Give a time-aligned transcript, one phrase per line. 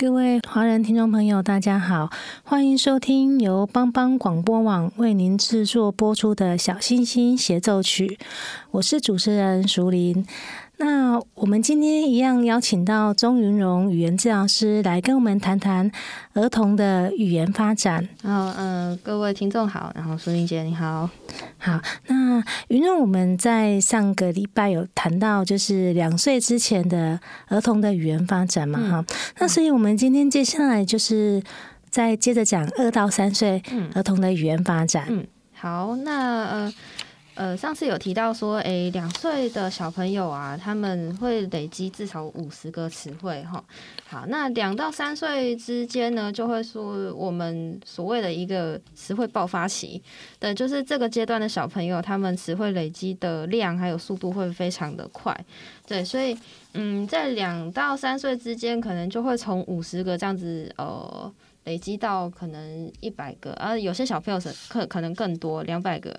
[0.00, 2.08] 各位华人听众朋友，大家好，
[2.44, 8.16] 欢迎收听由邦邦广播网为您制作播出的小星星协奏曲，
[8.70, 10.24] 我是主持人淑玲。
[10.80, 15.90] 那我们今天一样邀请到钟云荣语言治疗师来跟我们谈谈
[16.34, 18.08] 儿童的语言发展。
[18.22, 21.10] 然后，嗯、呃，各位听众好，然后苏玲姐你好，
[21.58, 21.80] 好。
[22.06, 27.18] 那云荣，我们在上个礼拜有谈到，就是两岁之前的
[27.48, 29.16] 儿童的语言发展嘛，哈、嗯。
[29.40, 31.42] 那所以我们今天接下来就是
[31.90, 33.60] 再接着讲二到三岁
[33.94, 35.06] 儿童的语言发展。
[35.08, 36.74] 嗯，好，那呃。
[37.38, 43.64] 呃，上次有提到说，诶，两岁的小朋友啊，他们会累积至少五十个词汇，哈。
[44.08, 50.02] 好，那两到三岁之间呢，就会说我们所谓的一个词汇爆发期，
[50.40, 55.32] 对，就是这个阶段的小朋友，他们词汇累积的量还有速度会非常的快，
[55.86, 56.36] 对，所以，
[56.74, 61.32] 嗯，在两到三岁之间，可能就会从五十个这样子，呃，
[61.66, 66.12] 累积到可能一百个，而有些小朋友是可可能更多，两百个。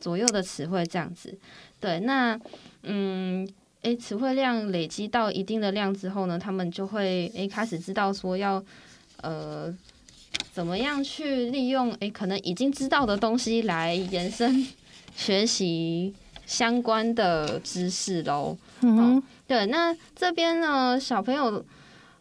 [0.00, 1.36] 左右的词汇这样子，
[1.80, 2.38] 对，那
[2.82, 3.48] 嗯，
[3.82, 8.62] 诶，词汇量累积到一定的量之后呢，他们就会诶开始知道说要
[9.22, 9.72] 呃
[10.52, 14.66] 怎么样去利用诶可能已经知道的东西来延伸
[15.14, 16.14] 学习
[16.46, 18.56] 相关的知识喽。
[18.80, 21.64] 嗯、哦，对，那这边呢，小朋友。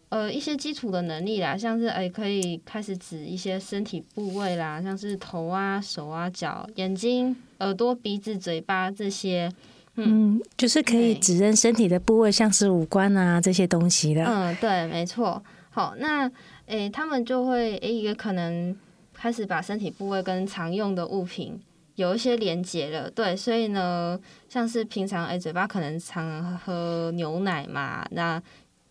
[0.10, 9.52] 呃，一些基础的能力啦，像是哎，可以开始指一些身体部位啦，像是头啊、手啊、脚、眼睛、耳朵、鼻子、嘴巴这些，
[9.96, 14.24] 嗯，嗯就是可以指认身体的部位，像是五官啊这些东西的。
[14.24, 15.44] 嗯，对，没错。
[15.70, 16.32] 好，那
[16.66, 18.76] 哎，他们就会哎，也可能
[19.14, 21.60] 开始把身体部位跟常用的物品
[21.96, 23.10] 有一些连接了。
[23.10, 24.20] 对，所以呢，
[24.50, 28.42] 像是平常哎，嘴巴可能常喝牛奶嘛，那。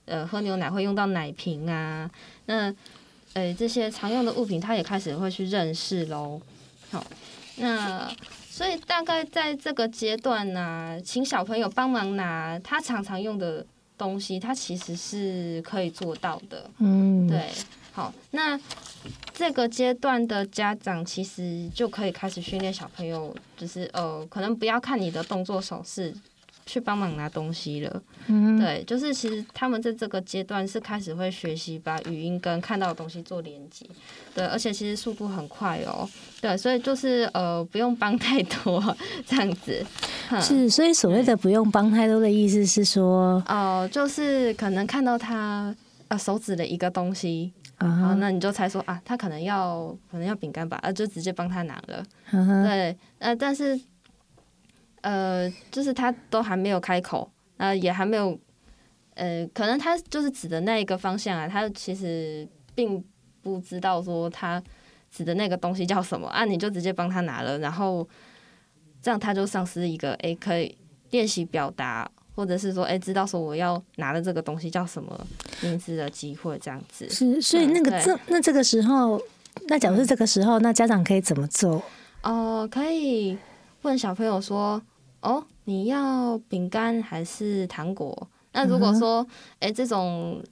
[0.08, 2.08] 呃，喝牛奶会用到奶瓶啊，
[2.44, 2.72] 那
[3.34, 6.40] 诶这些常用的物品，他也开始会去认识喽。
[6.92, 7.04] 好，
[7.56, 8.08] 那
[8.56, 13.66] 所以大概在这个阶段呢、啊，请小朋友帮忙拿他常常用的
[13.98, 16.70] 东西，他其实是可以做到的。
[16.78, 17.50] 嗯，对。
[17.92, 18.58] 好，那
[19.34, 26.14] 这个阶段的家长其实就可以开始训练小朋友，就是呃，可能不要看你的动作手势。
[26.66, 33.86] 去帮忙拿东西了，嗯，对，就是其实他们在这个阶段是开始会学习把语音跟看到的东西做连接，
[34.34, 36.08] 对，而且其实速度很快哦，
[36.40, 39.86] 对，所以就是呃不用帮太多这样子，
[40.40, 45.72] 是，所以所谓的不用帮太多的意思是说，哦、呃，就是可能看到他
[46.08, 53.80] 呃手指的一个东西啊，那你就猜说啊，他可能要可能要饼干吧，啊，就直接帮他拿了，嗯、对，呃，但是。
[55.06, 58.36] 呃，就是他都还没有开口，呃，也还没有，
[59.14, 62.44] 呃，可能他就是指的那一个方向啊，他其实
[62.74, 63.00] 并
[63.40, 64.60] 不知道说他
[65.08, 68.04] 指的那个东西叫什么啊，你就直接帮他拿了，然后
[69.00, 70.76] 这样他就丧失一个哎、欸、可以
[71.10, 75.24] 练习表达，或者是说哎、欸、知道说我要拿的这个东西叫什么
[75.60, 77.08] 名字的机会，这样子。
[77.08, 79.22] 是，所以那个这那这个时候，
[79.68, 81.76] 那假如是这个时候，那家长可以怎么做？
[82.24, 83.38] 哦、呃，可以
[83.82, 84.82] 问小朋友说。
[85.20, 88.28] 哦，你要饼干还是糖果？
[88.52, 89.26] 那如果说，
[89.58, 90.42] 哎、嗯，这种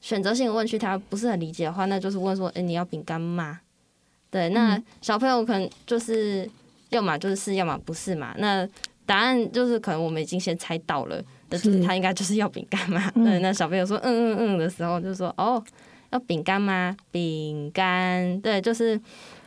[0.00, 3.60] 选择性的问句他不是很理解的话，那就是问说，哎，你要饼干吗？
[4.30, 6.48] 对，那小朋友可能就是
[6.90, 8.34] 要么就是是，要么不是嘛。
[8.38, 8.68] 那
[9.06, 13.10] 答案就是可能我们已经先猜到了，就是他应该就是要饼干嘛。
[13.12, 15.62] 对，那小朋友说嗯嗯嗯的时候，就说哦，
[16.10, 16.96] 要饼干吗？
[17.10, 19.00] 饼干，对，就是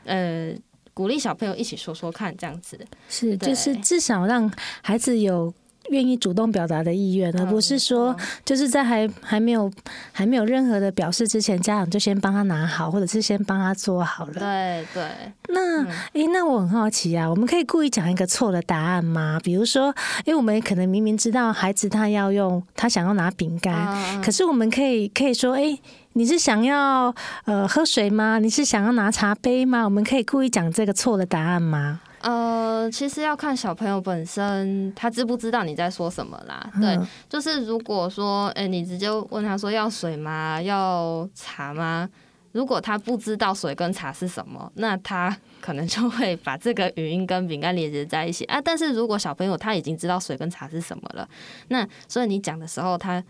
[0.05, 0.53] 呃。
[0.99, 4.51] 鼓励小朋友一起说说看，这样子是，就是至少让
[4.81, 5.53] 孩子有
[5.91, 8.13] 愿意主动表达的意愿，而不是说
[8.43, 9.71] 就是在还还没有
[10.11, 14.33] 还没有任何的表示之前，家长就先帮他拿好，或者是先帮他做好了。
[14.33, 15.09] 对对。
[15.47, 19.39] 那诶，那我很好奇啊，我们可以故意讲一个错的答案吗？
[19.41, 19.95] 比如说，
[20.25, 25.79] 因为我们可能明明知道孩子他要用，他想要拿饼干，可是我们可以可以说，诶。
[26.19, 28.39] 你是想要呃喝水吗？
[28.39, 29.85] 你是想要拿茶杯吗？
[29.85, 32.01] 我们可以故意讲这个错的答案吗？
[32.19, 36.69] 呃，其实要看小朋友本身他知不知道你在说什么啦。
[36.81, 40.61] 对，嗯、就是如果说，哎、欸，你直接问他说要水吗？
[40.61, 42.09] 要茶吗？
[42.51, 48.59] 如果他不知道水跟茶是什么，那他可能就会把这个语音跟饼干连接在一起啊。
[48.61, 51.25] 但是如果小朋友他已经知道水跟茶是什么了，
[51.69, 53.23] 那所以你讲的时候他。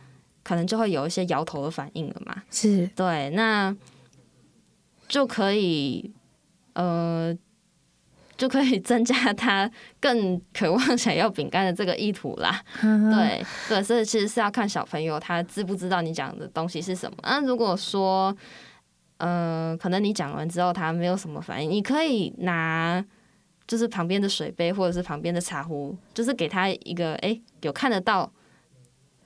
[0.44, 3.75] 可能就会有一些摇头的反应了嘛，是对，那
[5.07, 6.12] 就可以，
[6.74, 7.36] 呃，
[8.38, 9.69] 就可以增加他
[10.00, 12.63] 更渴望想要饼干的这个意图啦。
[12.81, 17.18] 嗯、对对，所以其实是要看小朋友他知不知道你讲的东西是什么。
[17.24, 18.36] 那如果说，
[19.18, 23.03] 呃，可能你讲完之后他没有什么反应，你可以拿
[23.68, 28.31] 就是旁边的水杯或者是旁边的茶壶，就是给他一个哎、欸、有看得到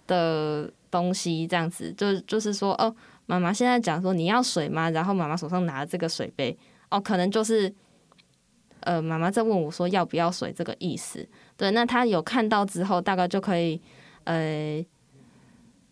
[0.08, 0.72] 的。
[0.94, 2.96] 东西这样子，就就是说，哦，
[3.26, 4.92] 妈妈现在讲说你要水吗？
[4.92, 6.56] 然后妈妈手上拿这个水杯，
[6.92, 7.74] 哦，可能就是，
[8.82, 11.28] 呃，妈妈在问我说要不要水这个意思。
[11.58, 13.82] 对，那他有看到之后，大概就可以，
[14.26, 14.86] 呃，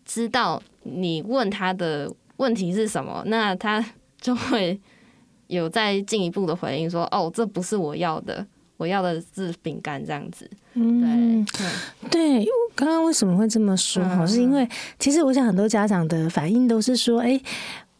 [0.04, 3.84] 知道你问他的问题是什么，那他
[4.20, 4.80] 就会
[5.48, 8.46] 有再进一步的回应说，哦，这不是我要的。
[8.82, 11.46] 我要的是饼干这样子，嗯，
[12.10, 12.46] 对，对。
[12.74, 14.02] 刚刚为什么会这么说？
[14.02, 14.68] 哈、嗯，是因为
[14.98, 17.40] 其实我想很多家长的反应都是说，哎，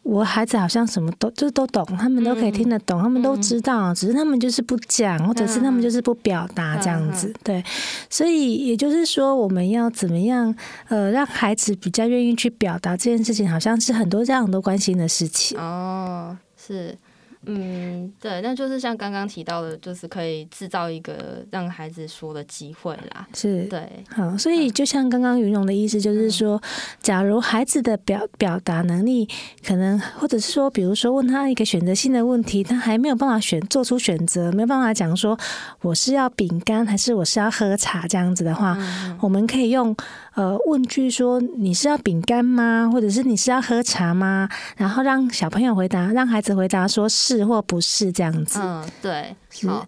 [0.01, 7.33] 我孩子好像什么都就都懂，他们都可以听得懂，嗯、他们都知道，只是他们就是不讲，或者是他们就是不表达这样子。
[7.45, 7.63] 对，
[8.09, 10.53] 所以也就是说，我们要怎么样
[10.89, 15.57] 呃，让孩子比较愿意去表达这件事情，好像是很多家长都关心的事情。
[15.57, 16.97] 哦，是。
[17.45, 23.27] 嗯，对，那就是像刚刚提到的，就是可以制造一个让孩子说的机会啦。
[23.33, 26.61] 是，对，好，所以就像刚刚云龙的意思，就是说，
[27.01, 29.27] 假如孩子的表表达能力
[29.65, 35.37] 可能，或者是说，比如说问他一个选择性的问题，他还没有办法选做出选择，没有办法讲说
[35.81, 39.95] 我是要饼干还是我是要喝茶这样子的话，嗯、我们可以用。
[40.35, 42.89] 呃，问句说你是要饼干吗？
[42.91, 44.49] 或者是你是要喝茶吗？
[44.77, 48.59] 然后让小朋友回答，让孩子回答说是或不是这样子。
[48.59, 49.35] 嗯，对，
[49.67, 49.85] 好，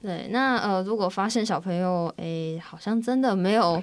[0.00, 0.28] 对。
[0.30, 3.82] 那呃，如果发现小朋友诶、欸，好像真的没有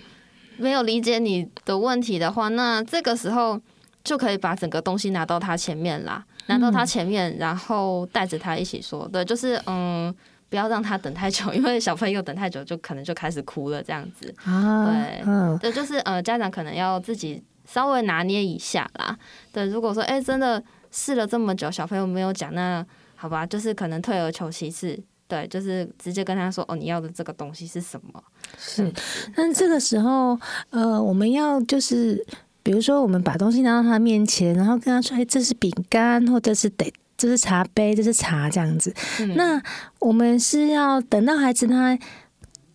[0.58, 3.60] 没有理解你的问题的话，那这个时候
[4.04, 10.16] 就可以把整个东西拿到他前面啦，拿到他前面，嗯、然后带着他一起说，对，就是嗯。
[10.50, 14.34] 不要让他等太久， 因为小朋友等太久就可能就开始哭了，这样子。
[14.44, 19.18] 啊，对，嗯，对，就是呃，家长可能要自己稍微拿捏一下啦。
[19.52, 20.62] 对，如果说哎、欸，真的
[20.92, 22.86] 试了这么久，小朋友没有讲，那
[23.16, 28.24] 好吧，就是可能退而求其次，对，就是直接跟他说哦，你要的这个东西是什么？
[28.58, 28.92] 是，
[29.36, 30.40] 但这个时候
[30.70, 32.26] 呃，我们要就是
[32.64, 36.94] 比如说，我们把东西拿到他面前，然后跟他说，哎，这是饼干，或者是得。
[37.18, 38.94] 这是茶杯，这是茶，这样子。
[39.20, 39.60] 嗯、那
[40.00, 41.98] 我们是要等到孩子他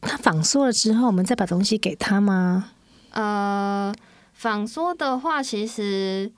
[0.01, 2.71] 他仿说了之后，我们再把东西给他吗？
[3.11, 3.95] 呃，
[4.33, 6.29] 仿说的话，其实，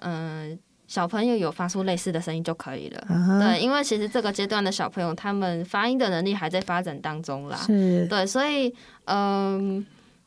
[0.00, 3.06] 嗯、呃，小朋友有发出类似的声音就可以了。
[3.08, 7.56] 啊、对，因为其实这个阶段的小朋友，他们发音的能力还在发展当中啦。
[7.58, 9.84] 是，对，所以，嗯、呃，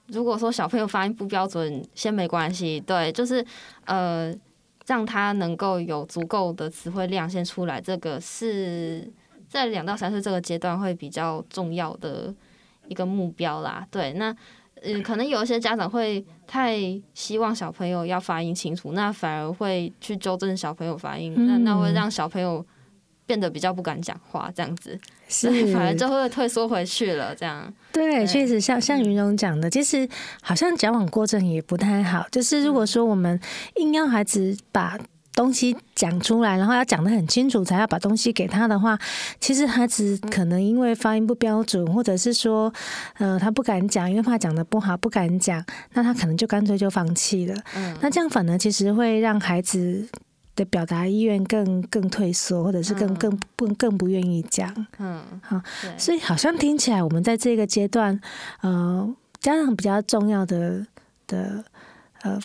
[0.08, 2.80] 如果说小朋友发音不标准，先没关系。
[2.80, 3.46] 对，就是，
[3.84, 4.34] 呃。
[4.88, 9.08] 让他能够有足够的词汇量先出来，这个是
[9.48, 12.34] 在两到三岁这个阶段会比较重要的
[12.88, 13.86] 一个目标啦。
[13.92, 14.36] 对，那
[14.84, 16.80] 嗯，可能有一些家长会太
[17.14, 22.66] 希望小朋友要发音清楚，那反而会去纠正小朋友发音，那那会让小朋友
[23.28, 25.00] 变得比较不敢讲话，这样子。
[25.28, 27.72] 是，反而就会退缩回去了，这样。
[27.92, 30.08] 对，确实像像云龙讲的，其实
[30.42, 32.26] 好像矫枉过正也不太好。
[32.32, 33.40] 就是如果说我们
[33.76, 34.98] 硬要孩子把
[35.36, 38.98] 东西讲出来，然后要讲得很清楚，才要把东西给他的话，
[39.40, 42.74] 其实孩子可能因为发音不标准，或者是说，
[43.18, 47.56] 呃，他不敢讲，因为怕讲的不好，不敢讲，那他可能就干脆就放弃了。
[47.76, 50.08] 嗯，那这样反而其实会让孩子
[50.58, 54.70] 的表达意愿更更退缩，或者是更更更更不愿意讲。
[54.98, 55.62] 嗯，好，
[55.98, 58.20] 所以好像听起来，我们在这个阶段，
[58.60, 60.86] 呃，家长比较重要的
[61.28, 61.64] 的
[62.24, 62.38] 呃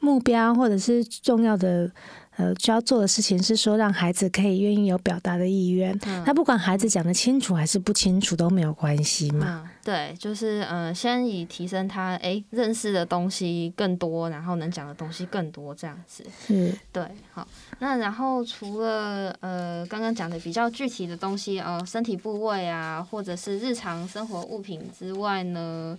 [0.00, 1.90] 目标，或者是重要的。
[2.36, 5.94] 呃，需要做的事情是说，让孩子可以愿意有表达的意愿。
[6.24, 9.68] 那、嗯、不管孩子讲的清楚还是不清楚都没有关系嘛、嗯。
[9.84, 16.24] 对，就是呃，先以提升他哎认识的东西更多，然后能讲的东西更多这样子。
[16.46, 17.46] 是，对，好。
[17.80, 25.98] 那然后除了呃刚刚讲的比较具体的东西，呃，身体部位啊，或者是日常生活物品之外呢，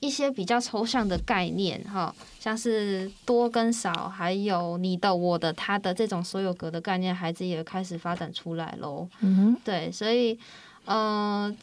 [0.00, 9.06] 一些比较抽象的概念，哈，像是多跟少，还有你的、我的、他的这种所有格的概念，孩子也开始发展出来喽。
[9.20, 10.38] 嗯哼，对，所以，
[10.86, 11.54] 呃，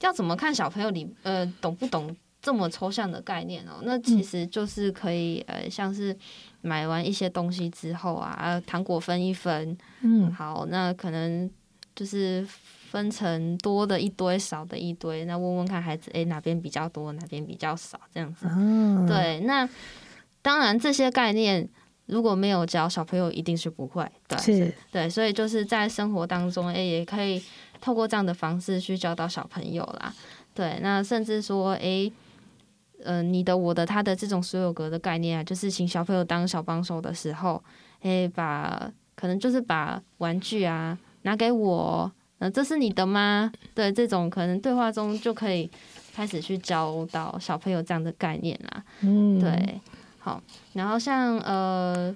[0.00, 3.80] 要怎么看小朋友你，呃，懂不懂这么抽象的概念哦？
[3.82, 6.16] 那其实就是可以，呃，像是
[6.60, 11.50] 买完一些东西之后啊，糖果分一分，嗯，好，那可能
[11.94, 12.46] 就是。
[12.88, 18.46] 分成多的一堆，少的一堆，那问问看孩子，诶、欸，哪边比较多，哪边比较少，这样子。
[18.48, 19.68] 嗯、对，那
[20.40, 21.68] 当然这些概念
[22.06, 24.08] 如果没有教小朋友，一定是不会。
[24.28, 27.42] 对，是，对，所以就是在生活当中，诶、欸，也可以
[27.86, 30.12] 透过这样的方式去教导小朋友啦。
[30.52, 32.12] 对，那甚至说，诶、欸，
[33.04, 37.62] 嗯、呃，你的、我的、他的这种所有格的概念啊，就是请小朋友当小帮手的时候，
[38.00, 42.10] 诶、欸，把可能就是把玩具啊拿给我。
[42.38, 43.52] 那这是你的吗？
[43.72, 45.70] 对，这种可能对话中就可以
[46.12, 48.82] 开始去教导小朋友这样的概念啦。
[49.02, 49.80] 嗯，对，
[50.18, 50.42] 好。
[50.72, 52.12] 然后像呃，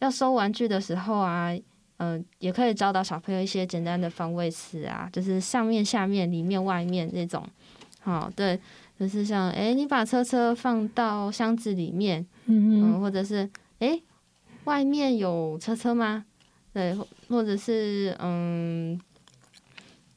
[0.00, 1.54] 要收玩具的时候啊，
[1.98, 7.46] 嗯、呃，也可以教导小朋友一些简单的方位词啊，就是上面、下面、里面、外面这种。
[8.00, 8.58] 好，对，
[8.98, 13.48] 就是像哎，你把车车放到箱子里面，嗯嗯、呃，或者是
[13.78, 14.00] 哎，
[14.64, 16.24] 外面有车车吗？
[16.72, 16.96] 对，
[17.28, 19.00] 或者是嗯。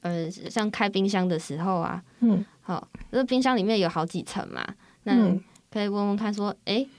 [0.01, 4.65] 呃，像开冰箱的时候啊，嗯，好，这冰箱里面有好几层嘛，
[5.03, 5.35] 那
[5.69, 6.89] 可以问问看，说，哎、欸，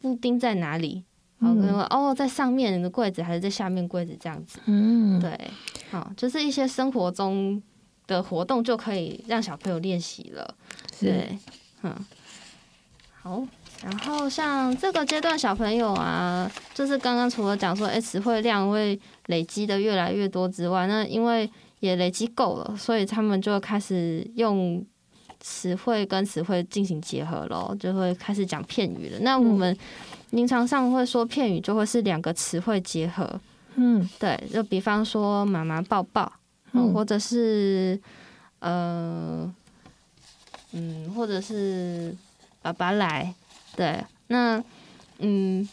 [0.00, 1.04] 布丁在哪里？
[1.38, 4.58] 好，可能说哦，在上面的柜子还是在下面柜子这样子？
[4.64, 5.38] 嗯，对，
[5.90, 7.62] 好，就是一些生活中
[8.06, 10.54] 的活动就可以让小朋友练习了，
[10.98, 11.38] 对，
[11.82, 11.94] 嗯，
[13.20, 13.46] 好，
[13.82, 21.50] 然后像这个阶段小朋友啊，就是刚刚除了讲说，哎、欸，词汇量会累积的越来越多之外，那因为
[21.80, 24.82] 也累积够了，所以他们就开始用
[25.38, 29.18] 词汇跟词汇进行结合咯，就会开始讲片语了。
[29.20, 29.76] 那我们
[30.30, 33.40] 临床上会说片语就会是两个词汇结合，
[33.76, 36.30] 嗯，对，就比方说妈妈抱抱，
[36.72, 38.00] 嗯，或者是
[38.58, 39.52] 呃，
[40.72, 42.14] 嗯，或者是
[42.62, 43.34] 爸爸来，
[43.76, 44.62] 对，那
[45.18, 45.68] 嗯。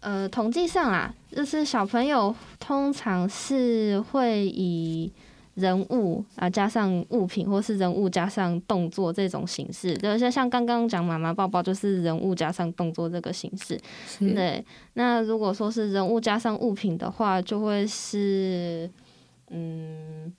[0.00, 5.12] 呃，统计上啊，就是小朋友通常是会以
[5.58, 9.96] 人物啊加上物品，或是人物加上动作这种形式。
[9.98, 13.78] 就像像刚刚讲妈妈抱抱，就是人物加上动作这个形式。
[14.18, 18.88] 对，那如果说是人物加上物品的话，就会是
[19.50, 20.32] 嗯，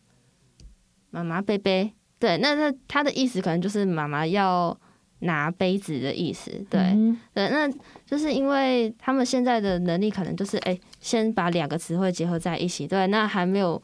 [1.09, 1.91] 妈妈背背。
[2.17, 4.77] 对，那那他的意思可能就是妈妈要。
[5.21, 7.69] 拿杯子的意思，对、嗯、对，那
[8.05, 13.83] 就是因为他们现在的能力可能就是，哎、欸，先把两个词汇结合在一起，对，那还没有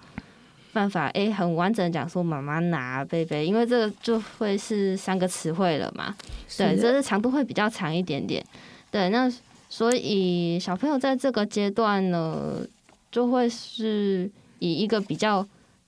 [0.75, 6.15] 办法，哎、欸，很完整讲说妈妈拿贝贝，因为这个就会是三个词汇了嘛，
[6.57, 8.43] 对，这是长度会比较长一点点，
[8.91, 9.31] 对，那
[9.69, 12.57] 所以小朋友在这个阶段呢，
[13.11, 14.29] 就会是
[14.59, 15.47] 以一个比较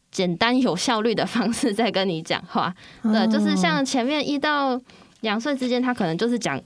[0.10, 4.80] 简单有效率的方式在跟你讲话，对，哦、就是像前面一到。
[5.22, 6.62] 两岁之间，他可能就是讲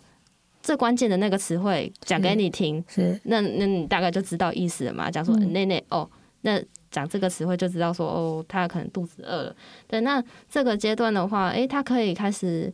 [0.61, 5.09] 最关键的那个词汇，讲给你听，是，是那那你大概就知道意思了嘛？
[5.09, 6.09] 讲说内内、嗯、哦，
[6.41, 9.55] 那讲这个词汇就知道说哦，他可能肚子饿了。
[9.87, 12.71] 对，那这个阶段的话，诶、欸，他可以开始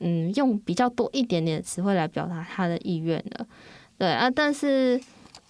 [0.00, 3.46] 嗯，用比较多一点点的词汇来表达他的意愿了。
[3.98, 5.00] 对啊，但是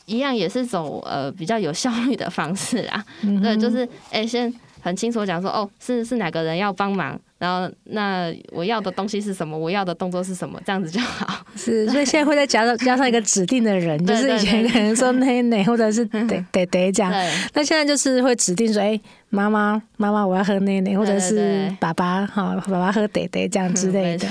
[0.06, 3.04] 一样也是走呃比较有效率的方式啊。
[3.22, 3.78] 嗯、对，就是
[4.10, 7.18] 诶、欸，先很清楚讲说哦，是是哪个人要帮忙。
[7.38, 9.56] 然后，那我要的东西是什么？
[9.56, 10.60] 我要的动作是什么？
[10.66, 11.46] 这样子就好。
[11.54, 17.12] 是，所以现在会再加上 加上一个指定的人，就是以前可能说奶奶 或者是得得得这样。
[17.54, 24.26] 那现在就是会指定说，哎，妈妈妈妈，我要喝奶奶，或者是爸爸哈，爸爸喝得得这样之类的。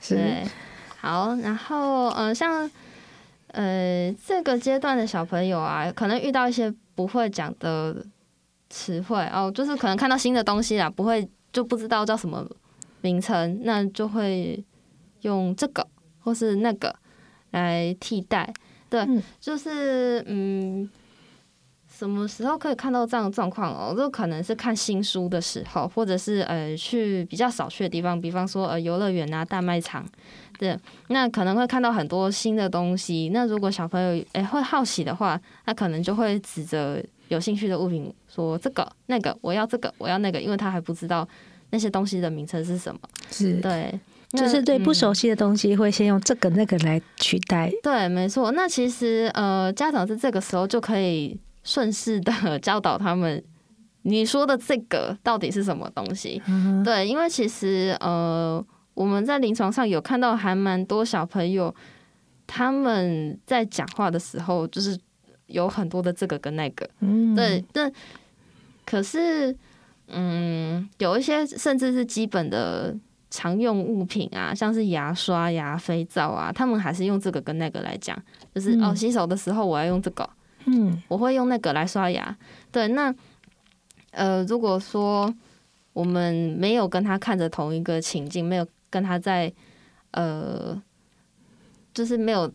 [0.00, 0.16] 是，
[1.00, 1.34] 好。
[1.42, 2.70] 然后，嗯，像
[3.48, 7.96] 呃，这个阶段的小朋友啊，可能遇到一些不会讲的
[8.70, 12.46] 词汇哦，就是可能看到新的东西啦，不会就不知道叫什么
[13.00, 14.64] 名称，那就会
[15.20, 15.86] 用这个
[16.20, 16.94] 或是那个
[17.50, 18.52] 来替代。
[18.88, 20.90] 对，嗯就是嗯。
[21.94, 23.94] 什么时候可以看到这样的状况哦？
[23.94, 30.04] 就可能是看新书的时候，或者是呃去比较少去的地方，比方说呃游乐园啊、大卖场，
[30.58, 30.76] 对，
[31.08, 33.30] 那可能会看到很多新的东西。
[33.32, 41.26] 那如果小朋友诶会好奇的话，那可能就会指着有兴趣的物品说这个、那个，我要这个，我要那个，因为他还不知道
[41.70, 43.00] 那些东西的名称是什么。
[43.30, 43.98] 是对，
[44.30, 47.68] 就是对不熟悉的东西会先用这个、那个来取代。
[47.68, 48.52] 嗯、对，没错。
[48.52, 51.38] 那其实呃家长在这个时候就可以。
[51.64, 53.40] 顺势的教导他们，
[54.02, 56.42] 你说的这个到底是什么东西？
[56.48, 58.60] 嗯、对，因为其实呃，
[58.94, 61.72] 我们在临床上有看到还蛮多小朋友，
[62.48, 64.98] 他们在讲话的时候，就是
[65.52, 66.88] 有很多的这个跟那个。
[67.00, 67.92] 嗯，对，但
[68.84, 69.56] 可是，
[70.08, 72.94] 嗯，有一些甚至是基本的
[73.30, 78.20] 常用物品啊，像是牙刷、牙、肥皂啊，他们还是用这个跟那个来讲，
[78.54, 80.28] 就是、嗯、哦，洗手的时候我要用这个。
[80.66, 82.36] 嗯，我会用那个来刷牙。
[82.70, 83.12] 对，那
[84.12, 85.32] 呃，如果说
[85.92, 89.52] 我们没有跟他看着同一个情境，没有跟他在
[90.12, 90.80] 呃，
[91.92, 92.48] 就是没有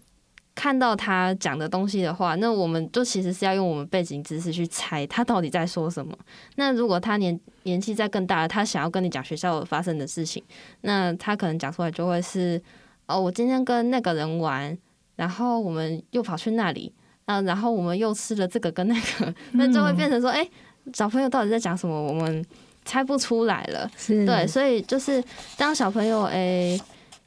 [0.58, 6.18] 看到他讲的东西的话，那我们就其实是要用我们背景知识去猜他到底在说什么。
[6.56, 10.44] 那如果他年年纪再更大了，他想要跟你讲学校发生的事情，
[10.82, 12.60] 那他可能讲出来就会是
[13.06, 14.76] 哦，我今天跟那个人玩，
[15.16, 16.92] 然后我们又跑去那里。
[17.26, 20.42] 啊，然后我们又吃了这个跟那个， 那就会变成说，哎、
[20.86, 22.02] 嗯，小朋友到底在讲什么？
[22.02, 22.46] 我们
[22.86, 23.92] 猜不出来了。
[24.08, 25.22] 对，所以就是
[25.58, 26.80] 当小朋友哎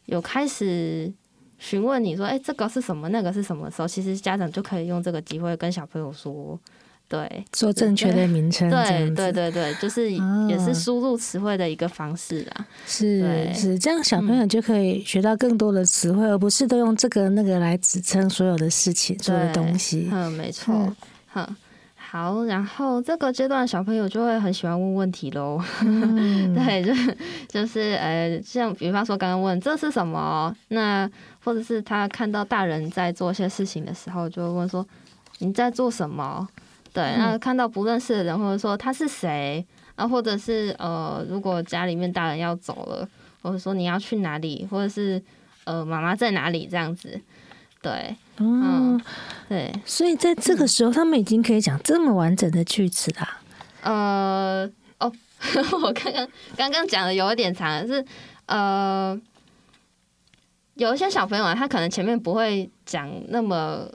[0.06, 1.12] 有开始
[1.60, 3.08] 询问你说，哎，这个是什么？
[3.10, 6.58] 那个是什么的时候，其实家长就可以用这个机会跟小朋友说。
[7.08, 10.12] 对，做正确的名称，对对对对，就是
[10.48, 12.64] 也是输入词汇的一个方式啦。
[12.86, 20.08] 是是，这样小朋友就可以学到更多的词汇，而不是都用这个那个来指称所有的事情、所有的东西。
[20.12, 20.72] 嗯，没错。
[21.34, 21.56] 嗯，
[21.96, 25.60] 好，然后这个阶段小朋友就会很喜欢问问题喽。
[25.82, 26.94] 嗯、 对，就
[27.48, 31.10] 就是呃，像比方说刚刚问这是什么，那
[31.44, 34.86] 或者是他看到大人在做一些事情的时候，就会问说
[35.38, 36.46] 你在做什么？
[36.92, 43.08] 对，那看到不认识的人，或者说他是谁啊，或者是呃，如果家里面大人要走了，
[43.42, 45.22] 或者说你要去哪里，或者是
[45.64, 47.20] 呃，妈妈在哪里这样子，
[47.80, 49.00] 对，嗯，嗯
[49.48, 53.38] 对，所以在这个时候，他们已经可以讲这么完整的句子啦。
[53.82, 55.12] 呃，哦，
[55.80, 58.04] 我刚刚刚刚讲的有一点长，是
[58.46, 59.16] 呃，
[60.80, 63.86] 有一些小朋友啊，他可能前面不会讲那么。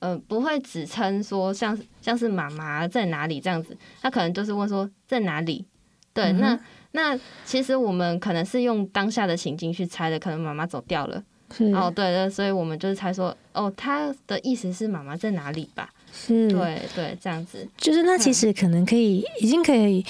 [0.00, 5.64] 呃，不会只称说像像是妈妈在哪里这样子，他可能就是问说在哪里。
[6.12, 6.60] 对，嗯、那
[6.90, 11.24] 那其实我们可能是用当下的情境去猜的，可能妈妈走掉了。
[11.56, 15.88] 是哦，对对，所以我们就是猜说，哦，他的意思是妈妈在哪里吧？
[16.12, 17.66] 是，对对，这样子。
[17.78, 20.04] 就是那其实可能可以，嗯、已经可以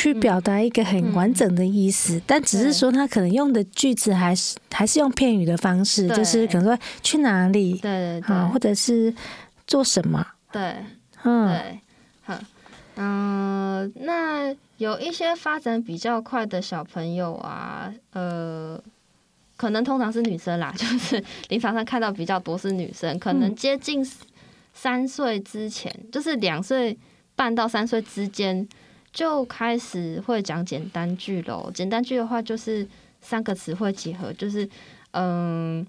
[0.00, 9.14] 去表达一个很完整的意思，嗯、但只是说他可能用的句子还是还是用片语的方式，就是可能说去哪里，对对对，或者是
[9.66, 10.74] 做什么，对，
[11.24, 11.80] 嗯，对，
[12.22, 12.38] 好，
[12.96, 18.82] 嗯，那有一些发展比较快的小朋友啊，呃，
[19.58, 24.02] 可能通常是女生啦， 就是临床上看到比较多是女生，可能接近
[24.72, 26.96] 三岁之前，嗯、就是两岁
[27.36, 28.66] 半到三岁之间。
[29.12, 31.70] 就开始会讲简单句喽。
[31.74, 32.86] 简单句的话，就是
[33.20, 34.68] 三个词汇结合，就是
[35.10, 35.84] 嗯，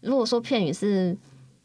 [0.00, 1.16] 如果说片语是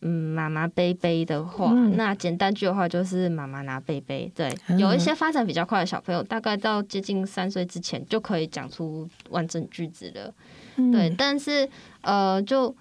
[0.02, 4.32] 嗯妈妈背背的话，嗯、那简单句的话就是妈妈拿背背。
[4.36, 10.34] 对，嗯、有一些发展比较快的小朋友，大概到接近三岁之前就可以讲出完整句子了。
[10.76, 11.68] 嗯、对，但是
[12.02, 12.76] 呃，就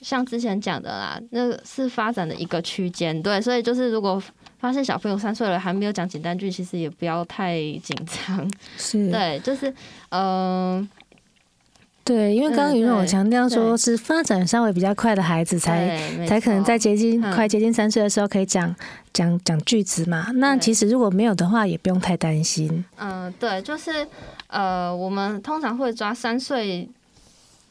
[0.00, 3.22] 像之前讲的啦，那是发展的一个区间。
[3.22, 4.20] 对，所以就是如果。
[4.66, 8.50] 发现小朋友三岁了还没有讲简单句，其实也不要太紧张。
[8.76, 9.70] 是，对，就是，
[10.08, 10.88] 嗯、呃，
[12.02, 18.74] 对，因为刚刚云柔强调说是发展稍微比较快的孩子才才可能在接近快接近三岁的时候可以讲
[19.12, 20.32] 讲讲句子嘛。
[20.34, 22.84] 那其实如果没有的话，也不用太担心。
[22.96, 24.04] 嗯、呃，对，就是，
[24.48, 26.88] 呃，我们通常会抓三岁。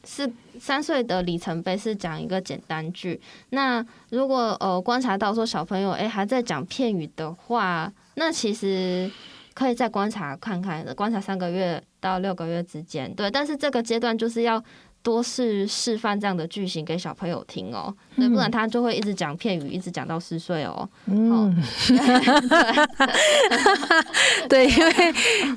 [0.06, 3.20] 是三岁的里程碑，是讲一个简单句。
[3.50, 9.10] 那如果呃观察到说小朋友诶还在讲片语的话，那其实
[9.52, 13.12] 可以再观察看看，观察三个月到六个月之间。
[13.14, 14.62] 对，但是这个阶段就是要
[15.06, 20.88] 多是示范这样的句型给小朋友听哦，对，不然他就会一直讲片语，一直讲到四岁哦。
[21.06, 21.56] 嗯，
[24.48, 24.92] 对，因为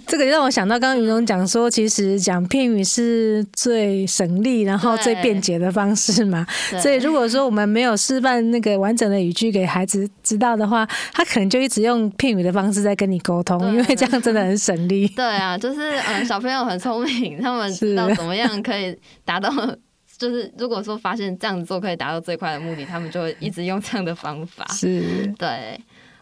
[0.06, 6.46] 这个让我想到刚刚云龙讲说，其实讲片语是最省力，然后最便捷的方式嘛。
[6.80, 15.08] 所以如果说我们没有示范那个完整的语句给孩子知道的话，他可能就一直用片语的方式在跟你沟通，因为这样真的很省力。
[15.08, 19.50] 对啊，就是嗯，小朋友很聪明，他们知道怎么样可以达到，
[20.18, 24.66] 就是如果说发现这样子做可以达到最快的目的，他们就会一直用这样的方法。
[24.70, 25.80] 是， 对，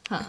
[0.10, 0.22] 好，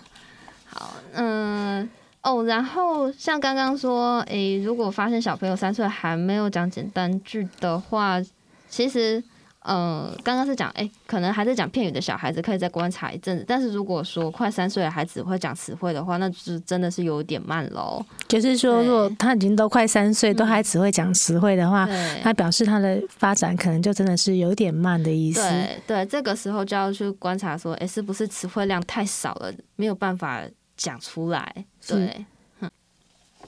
[0.67, 1.89] 好，嗯，
[2.23, 8.21] 哦，然后像刚刚说，诶、欸，如果发现小朋友三岁还没有讲简单句的话，
[8.69, 9.23] 其实。
[9.71, 13.45] 嗯，刚刚是讲，哎、欸，可能还在讲片语的小孩子可以再观察一阵子。
[13.47, 18.03] 但是如果说快三岁的孩子会讲词汇的话，那就是真的是有点慢喽。
[18.27, 21.87] 就是说，如果他已经都快三岁，都还只会讲词汇的话，
[22.23, 25.43] 他表示他的发展可能就真的是有点慢的意思。
[25.43, 30.43] 对对，这个时候就要去观察说，哎、欸，是不是词汇量太少了，没有办法
[30.79, 31.55] 讲出来？
[31.87, 32.25] 对，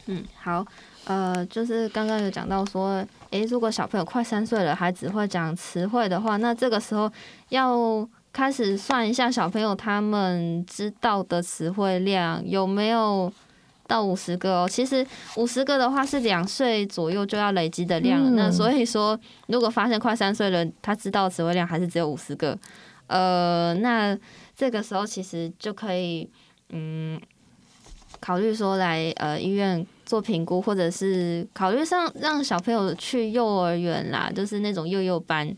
[0.05, 0.67] 嗯，好。
[1.11, 7.11] 呃，就是刚刚有讲到说，诶，如果小朋友快三岁了还只会讲词汇的话，那这个时候
[7.49, 13.33] 要开始算一下小朋友他们知道的词汇量有没有
[13.89, 14.69] 到五十个哦。
[14.71, 19.19] 其实五十个的话是两岁左右就要累积的量，嗯，那所以说
[19.49, 22.57] 如果发现快三岁了，他知道词汇量还是只有五十个，
[23.09, 24.17] 呃，那
[24.55, 26.31] 这个时候其实就可以
[26.69, 27.21] 嗯
[28.21, 29.85] 考虑说来呃医院。
[30.11, 35.49] 做评估，或者是考虑上让小朋友去幼儿园啦，就是那种幼幼班，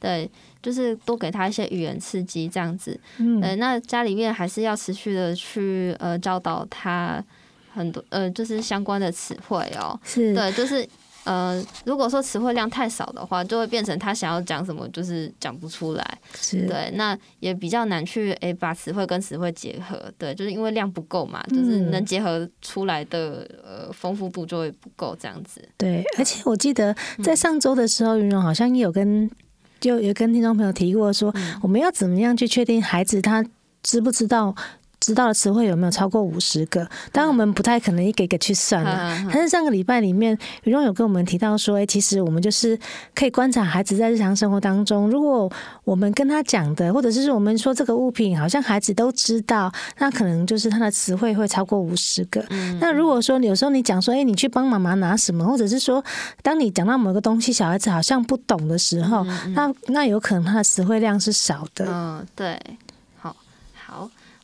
[0.00, 0.28] 对，
[0.60, 2.98] 就是多给他一些语言刺激这样子。
[3.18, 7.24] 嗯，呃，那家里面还是要持续的去呃教导他
[7.72, 9.96] 很多呃，就是相关的词汇哦。
[10.02, 10.84] 是，对，就是。
[11.24, 16.18] 呃，如果说词汇量太少的话，就会变成他想要讲什么就是讲不出来，
[16.50, 25.62] 对，那也比较难去诶、欸、把词汇跟词汇结合，对，就是因为量不够嘛，就是能结合出来的呃丰富度就会不够这样子。
[25.76, 29.30] 对，而且我记得在上周的时候，昀容好像也有跟
[29.78, 33.44] 就有跟听众朋友提过说，我们要怎么样去确定孩子他
[33.82, 34.54] 知不知道。
[35.00, 36.86] 知道的词汇有没有超过五十个？
[37.10, 39.18] 当然我们不太可能一个一个去算了。
[39.32, 42.78] 但是上个礼拜里面，于荣有跟我们提到说，哎，其实我们就是
[43.14, 45.50] 可以观察孩子在日常生活当中，如果
[45.84, 52.44] 我们跟他讲的，或者是我们说这个物品好像孩子都知道，那可能就是他的词汇会超过五十个。
[52.78, 56.04] 那如果说有时候你讲说，哎，你去帮妈妈拿什么，或者是说，
[56.42, 61.86] 当你讲到某个东西，小孩子好像不懂的时候，那那有可能他的词汇量是少的。
[61.88, 62.60] 嗯，对。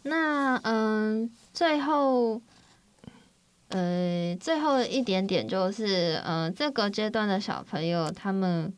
[0.09, 2.40] 那嗯，最后，
[3.69, 8.73] 呃，最后一点点就是，呃，这个阶段的小朋友，他们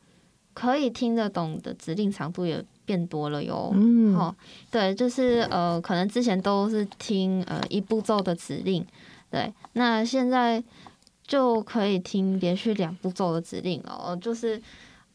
[0.54, 3.70] 可以听得懂的指令长度也变多了哟。
[3.74, 4.34] 嗯，好，
[4.70, 8.86] 对，就是呃，可能之前都是听呃一步骤的指令，
[9.30, 10.62] 对，那现在
[11.26, 14.60] 就可以听连续两步骤的指令哦，就是。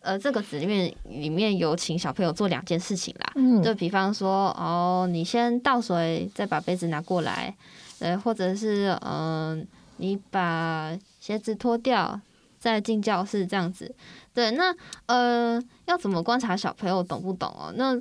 [0.04, 7.56] 呃，这个指令里面有请小朋友做两件事情啦，嗯，就比方说，哦，你先倒水，再把杯子拿过来，
[8.00, 12.20] 呃，或者是，嗯、呃，你把鞋子脱掉，
[12.60, 13.96] 再进教室这样子。
[14.34, 17.74] 对，那呃，要怎么观察小朋友懂不懂哦？
[17.78, 17.98] 那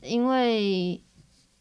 [0.00, 0.98] 因为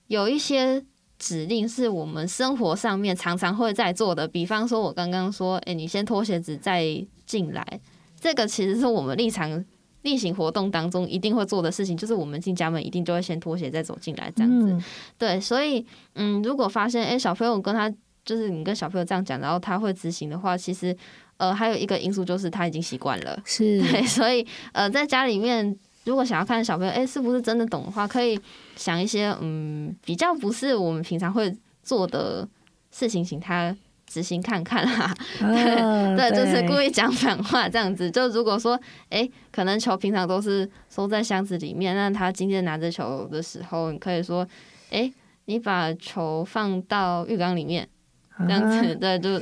[0.08, 0.82] 有一些
[1.20, 7.82] 指令是我们生活上面常常会在做的，比方说，我刚刚说，哎，你先脱鞋子再进来，
[8.18, 9.66] 这个其实是我们日常。
[10.04, 14.72] 例行活动当中一定会做的事情，就是我们进家门一定就会先脱鞋再走进来这样子。
[14.72, 14.84] 嗯、
[15.18, 15.86] 对，所以
[16.16, 17.90] 嗯，如果发现诶、欸，小朋友跟他
[18.24, 20.96] 就是你跟小朋友这样讲，然后他会执行的话，其实
[21.38, 23.42] 呃还有一个因素就是他已经习惯了。
[23.46, 28.40] 是，对，所以呃在家里面如果想要看小朋友哎、欸，是不是真的懂的话，可以
[28.76, 32.48] 想一些嗯比较不是我们平常会做的
[32.92, 33.76] 事情，请他。
[34.14, 38.12] 执行看看啦，哦、对，对，就是故意讲反话这样子。
[38.12, 38.76] 就如果说，
[39.10, 44.48] 哎、欸，可能球平常都是收在箱子里面，那他今天拿着球的时候，你可以说，
[44.92, 45.14] 哎、欸，
[45.46, 47.90] 你把球放到浴缸里面，
[48.38, 48.96] 这样子。
[48.98, 49.42] 对，就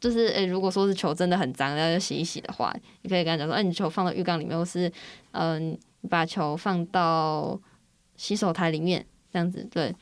[0.00, 4.88] 就是，哎、欸，如果说是球真的很脏，要洗一洗的话，你可以跟他讲说，哎、欸，你球放到浴缸里面，或是，
[5.32, 7.60] 嗯、呃，你把球放到
[8.16, 9.62] 洗手台里面，这样子。
[9.70, 9.94] 对，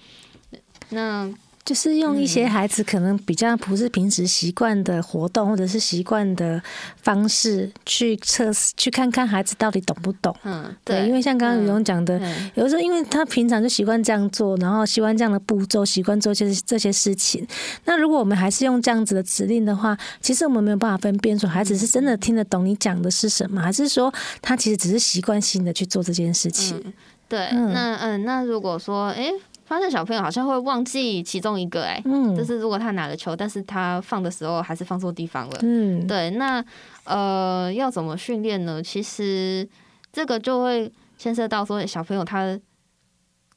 [0.91, 1.29] 那。
[1.65, 6.63] 就是用一些孩子可能比较不是平时习惯的活动，或者是习惯的
[7.01, 10.37] 方式去测试，去看看孩子到底懂不懂。
[10.43, 17.47] 嗯，对，对，因为像刚刚语蓉讲的，嗯有的时候因为他平常就习惯这样做，然后习惯这样的步骤，习惯做这些这些事情。
[17.87, 26.79] 那如果我们还是用这样子的指令的话，其实我们没有办法分辨说孩子是真的听得懂你讲的是什么，还是说他其实只是习惯性的去做这件事情。
[26.85, 26.93] 嗯、
[27.27, 29.33] 对，嗯那嗯，那如果说，哎。
[29.65, 36.65] 发现小朋友好像会忘记其中一个、欸，哎，嗯，就是如果他拿了球，但是他放的时候还是放错地方了，嗯，对，那
[37.05, 38.83] 呃，要怎么训练呢？
[38.83, 39.69] 其实
[40.13, 42.59] 这个就会牵涉到说，小朋友他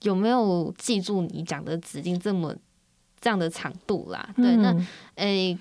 [0.02, 2.56] 有没有记住你讲的指令这么
[3.20, 4.30] 这样的长度啦？
[4.36, 4.76] 对，嗯、那
[5.16, 5.58] 诶，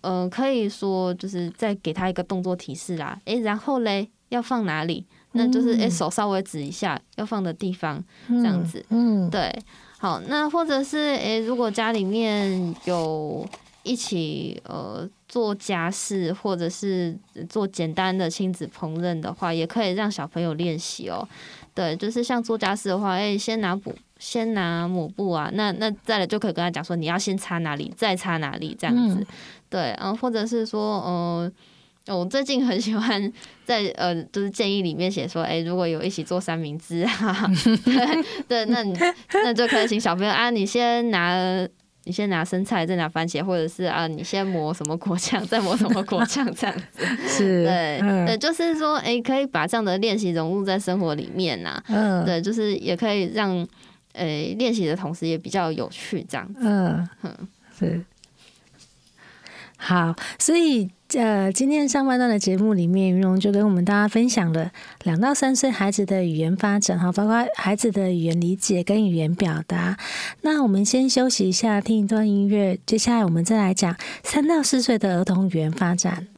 [0.00, 5.06] 呃，可以说就是再给他一个动作提示啦，诶、欸，然后嘞要放哪里？
[5.32, 9.50] 那就是诶、欸，手稍微指一下要放的地方，这样子，嗯，对。
[9.98, 13.48] 好，那或者是诶、欸，如果家里面有
[13.84, 17.16] 一起呃做家事，或者是
[17.48, 21.26] 做简单的亲子烹饪的话，也可以让小朋友练习哦。
[21.72, 29.20] 对，就是像做家事的话，诶、欸，先拿布，先拿抹布啊，那那再来就可以跟他讲说，你要先擦哪里，再擦哪里这样子。
[29.20, 29.26] 嗯、
[29.70, 31.52] 对，然后或者是说，嗯、呃。
[32.08, 33.32] 我最近很喜欢
[33.64, 37.48] 在呃，就是建议里面写说，哎、欸，如果有一起做三明治啊，
[37.84, 38.92] 对，对，那你
[39.32, 41.64] 那就可以请小朋友啊，你先拿，
[42.04, 47.06] 你先拿生菜，再拿番茄，或者是啊，你先磨什么果酱，再磨什么果酱，这样子。
[47.28, 51.84] 是，对，嗯、对，就是说，哎、欸，可以把这样的练习融入在生活里面呐、啊。
[51.86, 53.50] 嗯，对，就是也可以让，
[54.14, 56.60] 呃、欸，练习的同时也比较有趣，这样子。
[56.64, 57.08] 嗯，
[57.78, 58.04] 是。
[59.76, 60.88] 好，所以
[61.18, 64.70] 呃，今天上半段的节目里面，云蓉就跟我们大家分享了
[65.04, 69.96] 两到三岁孩子的语言发展，哈，包括孩子的语言理解跟语言表达。
[70.40, 76.28] 那我们先休息一下，听一段音乐，接下来我们再来讲三到四岁的儿童语言发展。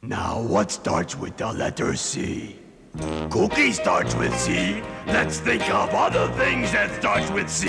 [0.00, 2.56] Now what starts with the letter C?
[3.30, 4.82] Cookie starts with C.
[5.06, 7.68] Let's think of other things that starts with C.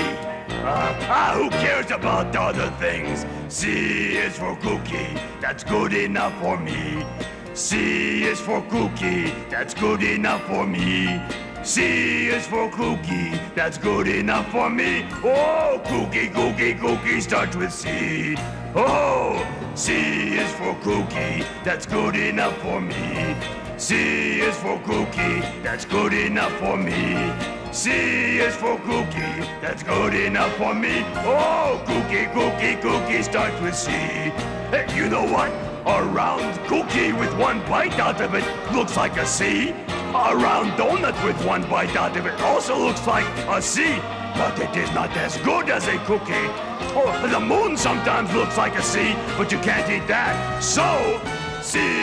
[0.51, 3.25] Uh, ah, who cares about other things?
[3.47, 7.05] C is for cookie, that's good enough for me.
[7.53, 11.21] C is for cookie, that's good enough for me.
[11.63, 15.05] C is for cookie, that's good enough for me.
[15.23, 18.35] Oh, cookie, cookie, cookie starts with C.
[18.75, 19.93] Oh, C
[20.38, 23.35] is for cookie, that's good enough for me.
[23.80, 27.32] C is for cookie, that's good enough for me.
[27.72, 27.92] C
[28.38, 31.02] is for cookie, that's good enough for me.
[31.24, 33.92] Oh, cookie, cookie, cookie starts with C.
[33.92, 35.50] Hey, you know what?
[35.88, 39.70] A round cookie with one bite out of it looks like a C.
[39.70, 43.96] A round donut with one bite out of it also looks like a C.
[44.36, 46.50] But it is not as good as a cookie.
[46.94, 50.62] Oh, the moon sometimes looks like a C, but you can't eat that.
[50.62, 51.22] So,
[51.62, 51.98] C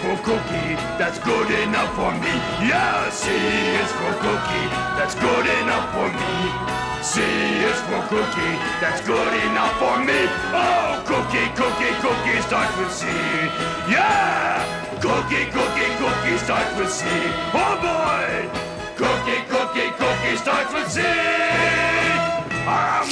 [0.00, 2.32] for cookie, that's good enough for me.
[2.64, 6.32] Yeah, C is for cookie, that's good enough for me.
[7.02, 10.28] C is for cookie, that's good enough for me.
[10.56, 13.06] Oh, cookie, cookie, cookie starts with C.
[13.88, 14.64] Yeah,
[15.00, 17.04] cookie, cookie, cookie starts with C.
[17.52, 18.48] Oh boy,
[18.96, 21.02] cookie, cookie, cookie starts with C.
[22.66, 23.06] Um,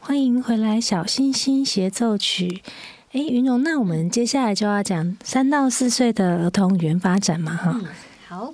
[0.00, 2.62] 欢迎回来，小星星协奏曲。
[3.15, 7.55] 哎，语蓉，那我们接下来就要讲三到四岁的儿童语言发展嘛？
[7.55, 7.87] 哈、嗯，
[8.27, 8.53] 好，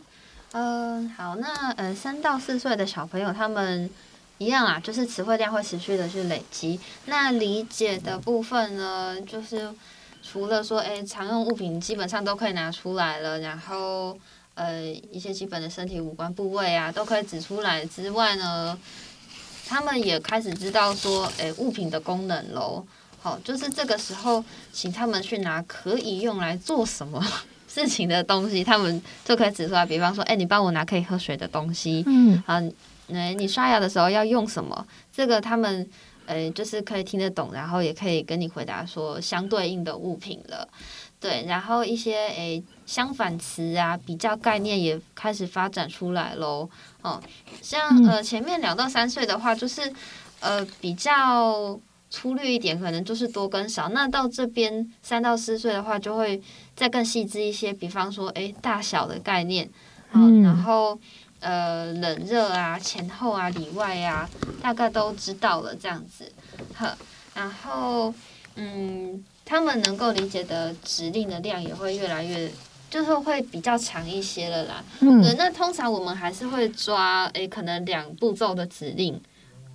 [0.51, 3.89] 呃，好，那呃，三到四岁的小朋友，他们
[4.37, 6.79] 一样啊，就是词汇量会持续的去累积。
[7.07, 9.67] 那理解的部分呢，就是
[10.21, 14.15] 除了说，哎，常用物品基本上都可以拿出来了，然后
[14.53, 18.77] 呃，一些基本的身体五官部位啊，都可以指出来之外呢。
[19.67, 22.85] 他们也开始知道说，诶、欸，物品的功能喽。
[23.21, 27.23] 好，就是这个时候，请他们去拿可以用来做什么
[27.67, 29.85] 事情的东西，他们就可以指出来。
[29.85, 32.03] 比方说，哎、欸，你帮我拿可以喝水的东西。
[32.07, 32.41] 嗯。
[32.47, 32.55] 好，
[33.09, 34.87] 诶，你刷牙的时候要用什么？
[35.13, 35.87] 这个他们，
[36.25, 40.67] 诶、欸，就是可以听得懂，然后也可以跟你回答说相对应的物品了。
[41.19, 46.67] 对，然后一些诶、欸、相反词啊，比较概念也开始发展出来喽。
[47.03, 47.21] 哦，
[47.61, 49.93] 像呃前面两到三岁的话，就是
[50.39, 51.79] 呃比较
[52.11, 53.89] 粗略一点，可能就是多跟少。
[53.89, 56.39] 那到这边三到四岁的话，就会
[56.75, 59.65] 再更细致一些，比方说诶大小的概念，
[60.11, 60.99] 哦、嗯，然后
[61.39, 64.29] 呃冷热啊、前后啊、里外啊，
[64.61, 66.31] 大概都知道了这样子。
[66.75, 66.95] 呵，
[67.33, 68.13] 然后
[68.53, 69.23] 嗯。
[69.43, 72.49] 他们能够理解的指令的量也会越来越，
[72.89, 74.81] 就是会比较长一些了啦。
[75.01, 79.19] 嗯，那通常我们还是会抓诶、欸，可能两步骤的指令，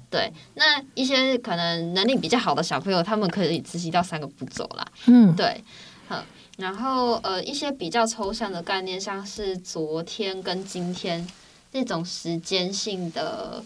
[0.09, 4.87] 对，那一些可能能力比较好的小朋友，他们可以执行到三个步骤啦。
[5.07, 5.63] 嗯，对，
[6.07, 6.25] 好，
[6.59, 11.27] 然后呃，一些比较抽象的概念，像是昨天跟今天
[11.73, 13.63] 这种时间性的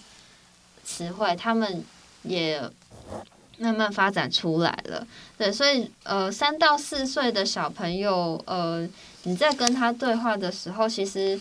[0.83, 1.85] 词汇，他们
[2.23, 2.59] 也
[3.59, 5.07] 慢慢发展出来了。
[5.37, 8.89] 对，所以呃，三到四岁的小朋友，呃，
[9.25, 11.39] 你在跟他对话的时候，其实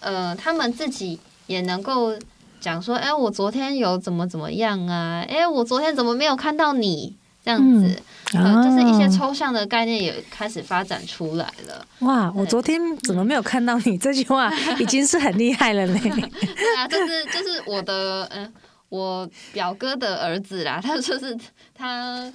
[0.00, 2.18] 呃，他们自己也能够。
[2.60, 5.24] 讲说，哎、欸，我昨天有怎么怎么样啊？
[5.28, 7.16] 哎、欸，我昨天怎么没有看到你？
[7.42, 8.02] 这样子，
[8.34, 11.86] 嗯，呃、就是一些抽象的概念也开始发展出来了。
[12.00, 13.96] 哇，我昨天怎么没有看到你？
[13.96, 15.98] 这句话 已经是很厉害了呢。
[15.98, 18.52] 对啊，就是就是我的，嗯、呃，
[18.90, 21.34] 我表哥的儿子啦， 他就是
[21.74, 22.30] 他，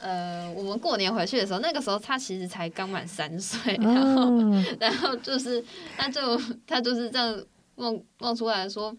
[0.00, 5.62] 呃，我们过年回去的时候，那个时候他其实才刚满三岁，然后、哦、然后就是
[5.96, 7.36] 他就他就是这样
[7.74, 8.94] 冒冒出来说。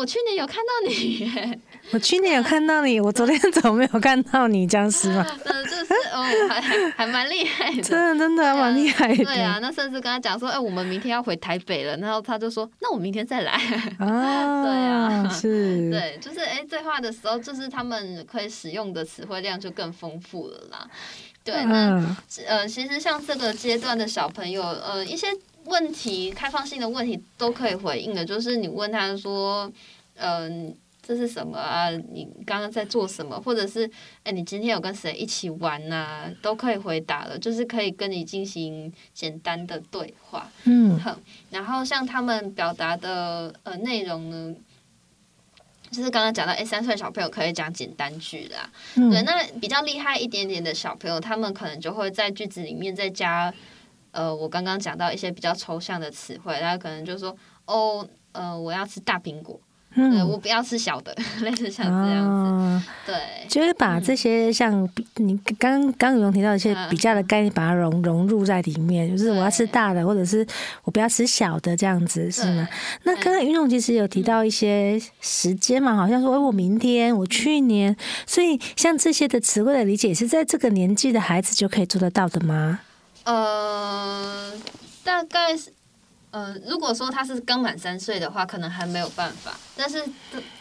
[0.00, 1.30] 我去年有看到你，
[1.92, 4.66] 我去年有看到你，我昨天 怎么没有看到你？
[4.66, 5.26] 僵尸吗？
[5.44, 9.22] 嗯，就是哦，还还还蛮厉害的，真的真的蛮厉害的。
[9.22, 13.52] 对啊，那甚至跟他讲说，哎、欸，我们明天要回台北了，然后他就说，那我明天再来。
[13.98, 20.88] 啊， 对啊，是，对，就是哎、欸，对话的时候，就是他们可以使用的词汇量就更丰富了啦。
[21.44, 25.26] 对，那、嗯、呃，其实像这个阶段的小朋友，呃，一些。
[25.66, 29.70] 问题开放性的问题都可以回应的，就是你问他说
[30.16, 31.90] ：“嗯、呃，这是什么啊？
[31.90, 33.40] 你刚刚在做什么？
[33.40, 33.88] 或者是
[34.24, 36.30] 哎，你今天有跟谁一起玩呐、啊？
[36.40, 40.50] 都可以回答的，就是可以跟你进行简单的对话。
[40.64, 41.18] 嗯，好。
[41.50, 44.54] 然后像他们表达的呃内容呢，
[45.90, 48.70] 就是刚刚讲到，哎，三岁小朋友可以讲简单句啦。
[48.94, 53.52] 嗯、对，那比较厉害一点点的小朋友，他们可能就会在句子里面再加。
[54.12, 59.58] 呃，我刚刚讲到一些比较抽象的词汇，大家可能就说，哦，呃，我要吃大苹果，
[59.94, 63.14] 嗯、对，我不要吃小的， 类似像这样子，哦、对，
[63.48, 70.46] 就是把这些像你刚刚有提到一些比较的概念，把它融融入在里面，就是我要吃大的，或者是
[70.84, 72.68] 我不要吃小的这样子，是吗？
[73.04, 77.96] 那刚刚云总其实有提到一些时间嘛，好像说，哎，我明天，我去年，
[78.26, 82.80] 所以像这些的词汇的理解，是在这个年纪的孩子就可以做得到的吗？
[83.24, 84.52] 呃，
[85.04, 85.72] 大概是，
[86.30, 89.54] 呃，如果说他是刚满三岁的话，可能还没有办法。
[89.76, 90.02] 但是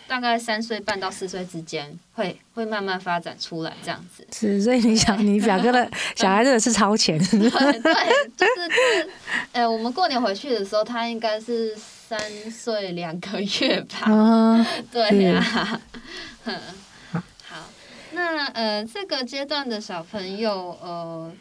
[0.08, 4.28] 大概三岁半到四岁之间，会会慢慢发展出来这样子。
[4.34, 7.17] 是，所以你想，你表哥的 小孩真的是超前。
[7.17, 7.50] 对，对，
[8.36, 9.10] 就是，就是，
[9.54, 12.19] 呃，我们过年回去的时候，他应该是三
[12.52, 14.12] 岁两个月吧。
[14.12, 15.82] 啊，对呀、啊。
[17.48, 17.69] 好，
[18.12, 21.32] 那呃，这个阶段的小朋友，呃。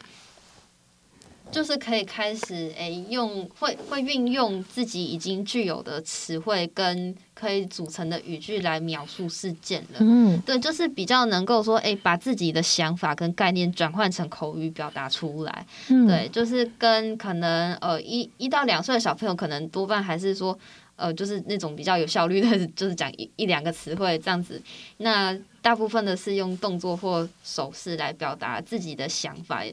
[1.51, 9.97] 就是可以开始诶、欸，用会会运用自己已经具有的词汇跟可以组成的语句来描述事件了。
[9.99, 15.65] 嗯，对，就是比较能够说诶、欸，把自己的想法跟概念转换成口语表达出来。
[15.89, 20.57] 嗯，对，就是跟可能呃一一到两岁的小朋友，可能多半还是说。
[20.99, 24.61] 呃，就是那种比较有效率的， 就是讲一一两个词汇这样子。
[24.97, 29.63] 那大部分的是用动作或手势来表达自己的想法。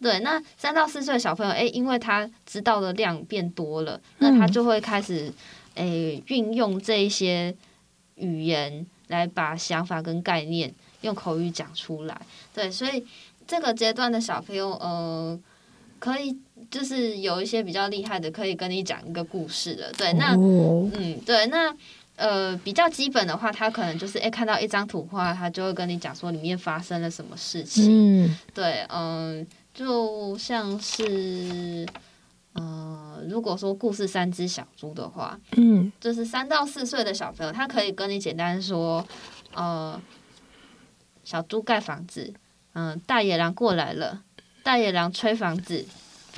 [0.00, 5.32] 对，那三到四岁的小朋友，诶，因为他知道的量变多了，那他就会开始
[5.74, 7.54] 诶运用这一些
[8.14, 12.20] 语言来把想法跟概念用口语讲出来。
[12.54, 13.04] 对，所以
[13.46, 15.38] 这个阶段的小朋友，呃，
[15.98, 16.38] 可以。
[16.70, 19.92] 就是有一些比较厉害的，可以跟你讲一个故事的。
[19.96, 21.74] 对，那嗯，对，那
[22.16, 28.24] 呃，比较基本的话，他可能就是诶、欸，看到一张图画，他就会跟你讲说里面发生了什么事情。
[28.26, 31.86] 嗯，对，嗯，就像是
[32.54, 39.06] 呃，如果说故事三只小猪的话，嗯，就是三到四岁的小朋友，他可以跟你简单说，
[39.54, 40.00] 呃，
[41.22, 42.34] 小猪盖房子，
[42.72, 44.22] 嗯、呃，大野狼过来了，
[44.64, 45.86] 大野狼吹房子。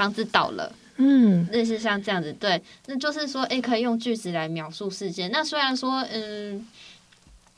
[0.00, 5.30] 房子倒了，嗯，类似像这样子，对，那就是说，诶，可以用句子来描述事件。
[5.30, 6.66] 那虽然说，嗯，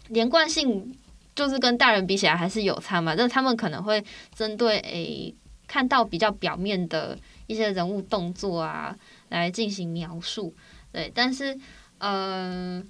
[0.08, 0.92] 连贯性
[1.36, 5.32] 就是跟大人比起来还是有差嘛，但他们可能会针对诶
[5.68, 8.96] 看到比较表面的一些人物动作啊
[9.28, 10.52] 来进行描述，
[10.90, 11.56] 对，但是，
[11.98, 12.84] 嗯，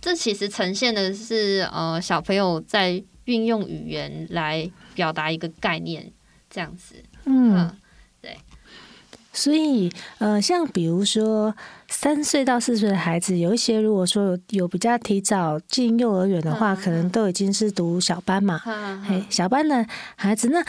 [0.00, 6.10] 这其实呈现的是呃小朋友在运用语言来表达一个概念，
[6.48, 6.94] 这样子。
[7.28, 7.70] 嗯，
[8.22, 8.38] 对，
[9.32, 11.54] 所以呃，像比如说
[11.88, 18.58] 三岁到四岁的孩子，有一些如果说有有比较提早进幼儿园的话，可能都已经是读小班嘛。
[19.06, 19.86] 嘿，小班的
[20.16, 20.64] 孩子，那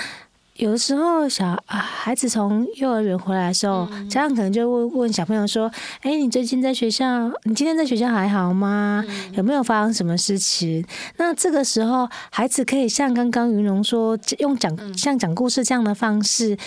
[0.60, 5.72] 有的时候小啊孩子从幼儿园回来的时候，嗯、家长可能就会问小朋友说
[6.04, 7.30] ：“哎，你最近在学校？
[7.44, 9.02] 你今天在学校还好吗？
[9.08, 10.86] 嗯、有没有发生什么事情？”
[11.16, 16.58] 那这个时候，孩子可以像刚刚云龙说，用讲像讲故事这样的方式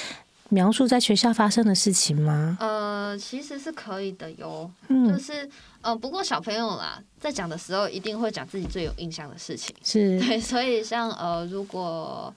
[0.49, 2.57] 描述在学校发生的事情吗？
[2.61, 4.71] 呃，其实是可以的哟。
[4.89, 5.47] 嗯，就是
[5.83, 9.77] 呃，不过小朋友啦，在讲的时候一定会讲自己最有印象的事情。
[9.85, 12.35] 是对，所以像呃，如果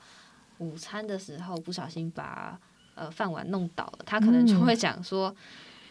[0.60, 2.60] 午餐的时候不小心把
[2.96, 5.36] 呃饭碗弄倒了，他可能就会讲说，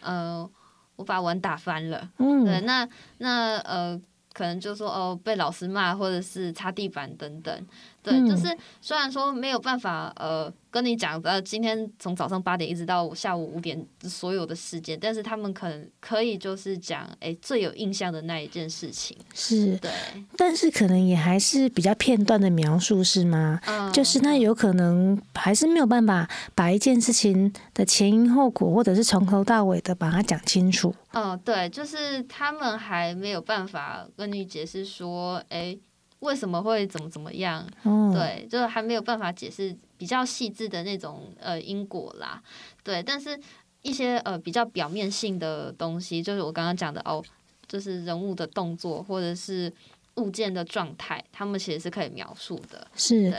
[0.01, 0.51] 嗯、呃，
[0.95, 2.09] 我把碗打翻了。
[2.17, 2.87] 嗯，对，那
[3.19, 3.99] 那呃，
[4.33, 7.67] 可能就说哦，被老师骂，或者是擦地板等等。
[8.05, 10.53] 对，就是虽然说没有办法呃。
[10.75, 19.89] 跟你讲，呃，今天从早上八点一直到下午五点所有的时间，但是他们可能可以就是讲，哎，最有印象的那一件事情是，对，
[20.35, 23.57] 但是可能也还是比较片段的描述，是吗？
[23.65, 30.93] 嗯，就是那有可能还是没有办法把一件事情的前因后果，或者是从头到尾的把它讲清楚。
[31.13, 35.77] 嗯，对，就是他们还没有办法跟你解释说，哎。
[36.19, 37.67] 为什么会怎么怎么样？
[37.83, 42.41] 嗯、对，就是还没有办法解释比较细致的那种呃因果啦。
[42.83, 43.39] 对，但是
[43.81, 47.23] 一些呃比较表面性的东西，就是我刚刚讲的哦，
[47.67, 49.71] 就是人物的动作或者是
[50.15, 52.87] 物件的状态，他们其实是可以描述的。
[52.95, 53.33] 是。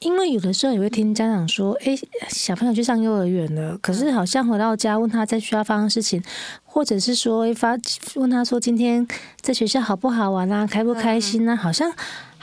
[0.00, 1.96] 因为有的时候也会听家长说，哎，
[2.28, 6.20] 小朋友去上幼儿园了，可是好像回到家问他在学校发生事情，
[6.64, 7.78] 或者是说发
[8.16, 9.06] 问他说今天
[9.40, 11.92] 在学校好不好玩啊，开不开心啊，好像。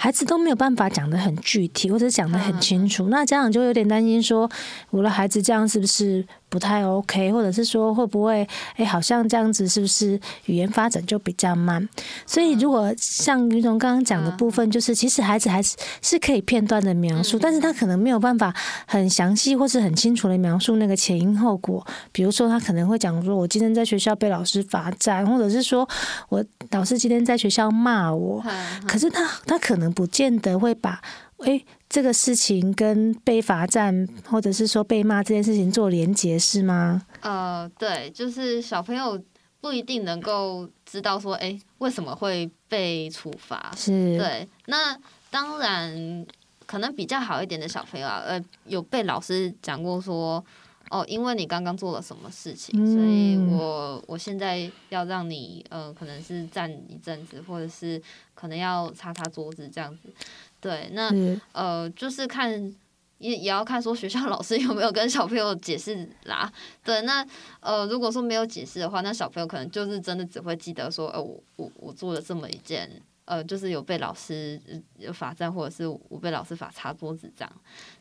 [0.02, 4.50] 孩子都没有办法讲得很具体，或者讲得很清楚，那家长就有点担心说，
[4.92, 11.88] 我的孩子这样是不是不太 OK，或者是说会不会，哎，好像这样子是不是语言发展就比较慢？
[12.26, 18.52] 所以如果像于总刚刚讲的部分，就是其实孩子还是是可以片段的描述，但是他可能没有办法
[18.88, 21.86] 很详细或是很清楚的描述那个前因后果。
[22.12, 25.88] 比如说，他可能会讲说，我今天在学校被老师罚站，或者是说
[26.30, 28.42] 我老师今天在学校骂我，
[28.88, 29.90] 可是他他可能。
[30.00, 31.02] 不见得会把
[31.46, 37.06] 诶这个事情跟被罚站或者是说被骂这件事情做连结，是吗？
[37.22, 39.22] 呃，对，就是小朋友
[39.62, 43.72] 不一定能够知道说，诶为什么会被处罚？
[43.76, 44.48] 是对。
[44.66, 44.98] 那
[45.30, 46.26] 当然，
[46.66, 50.44] 可能比较好一点的小朋友啊，呃，有被老师讲过说。
[50.92, 58.02] 哦，因为你刚刚做了什么事情，嗯、所以我我现在要让你呃，可能是站一阵子，或者是
[58.34, 60.10] 可能要擦擦桌子这样子。
[60.62, 61.10] 对，那
[61.52, 62.52] 呃，就是看
[63.18, 66.52] 也也要看说学校老师有没有跟小朋友解释啦。
[66.84, 67.26] 对，那
[67.60, 72.90] 呃，如果说没有解释的话，那小朋友可能就是真的只会记得说，呃，我我我做了这么一件，
[73.26, 74.62] 呃，就是有被老师
[75.14, 77.52] 罚站，或者是我被老师罚擦桌子这样。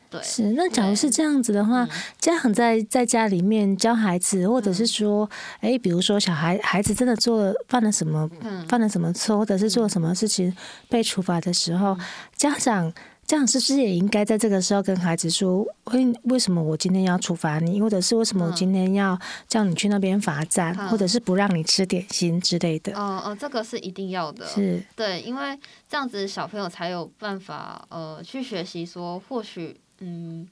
[0.09, 1.87] 对，是那假如是这样子的话，
[2.17, 5.29] 家长在在家里面教孩子，或者是说，
[5.59, 10.51] 哎、嗯，比如说小孩孩子真的做了犯了什么，嗯、犯了什么错，或者是做了什么事情
[10.89, 11.99] 被处罚的时候，嗯、
[12.35, 12.91] 家长
[13.27, 19.15] 家长是不是也应该在这个时候跟孩子说，为为什么我今天要处罚你，或者是为什么我今天要
[19.47, 22.93] 叫你去那边罚站，嗯、或者是不让你吃点心之类的？
[22.97, 24.83] 哦哦，这个是一定要的，是。
[24.95, 25.55] 对，因为
[25.87, 29.79] 这样子小朋友才有办法呃去学习说，或许。
[29.99, 30.47] 嗯，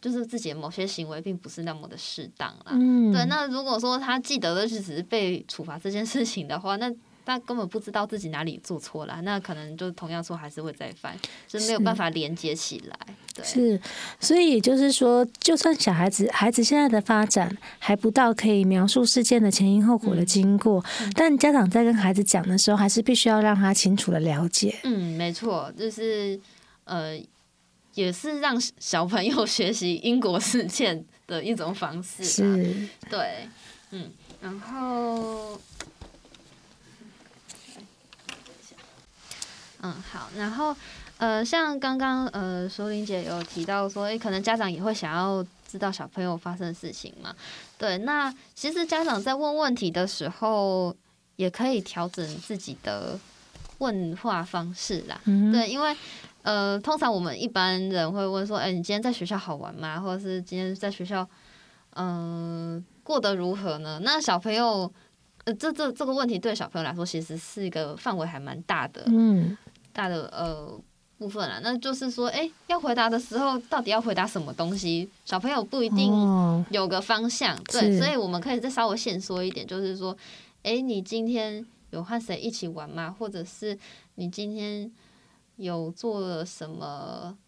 [0.00, 2.72] 就是自己的某些行为并不是那么的适当啦。
[2.72, 3.24] 嗯，对。
[3.26, 6.92] 那如果说他记得的是只是被处罚这件事情的话，那
[7.24, 11.16] 他根本不知道自己哪里做错了，那可能就同样错还是会再犯，
[11.46, 12.98] 就是没有办法连接起来。
[13.32, 13.80] 对，是。
[14.18, 24.76] 所以也就是说，就算小孩子孩子现在的发展还不到可以描述事件的前因后果的经过，嗯，但家长在跟孩子讲的时候，还是必须要让他清楚的了解。
[24.82, 26.40] 嗯，没错，就是
[26.86, 27.16] 呃。
[27.94, 33.46] 也是让小朋友学习因果事件的一种方式，是，对，
[33.90, 35.60] 嗯，然后，
[39.80, 40.74] 嗯，好，然后，
[41.18, 47.34] 呃，像刚刚呃，淑玲姐有提到说，诶，可能家长也会想要知道小朋友发生的事情嘛，
[47.76, 50.96] 对，那其实家长在问问题的时候，
[51.36, 53.18] 也可以调整自己的
[53.78, 55.94] 问话方式啦，嗯、对，因为。
[56.42, 60.00] 呃，通常我们一般人会问说：“哎、欸，你今天在学校好玩吗？
[60.00, 61.28] 或者是今天在学校，
[61.90, 64.92] 嗯、呃，过得如何呢？”那小朋友，
[65.44, 69.56] 呃，这这这个问题对小朋友来说，其实是一个范围还蛮大的，嗯，
[69.92, 70.76] 大的呃
[71.16, 71.60] 部分啊。
[71.62, 75.08] 那就是说，哎、欸，要回答的时候，到底要回答什么东西？
[75.24, 80.10] 小朋友不一定有个方向，哦、对，所以我们可以再稍微限缩一点，就是说，
[80.64, 83.14] 哎、欸，你今天有和谁一起玩吗？
[83.16, 83.78] 或者是
[84.16, 84.90] 你今天。
[85.62, 87.38] 有做了什么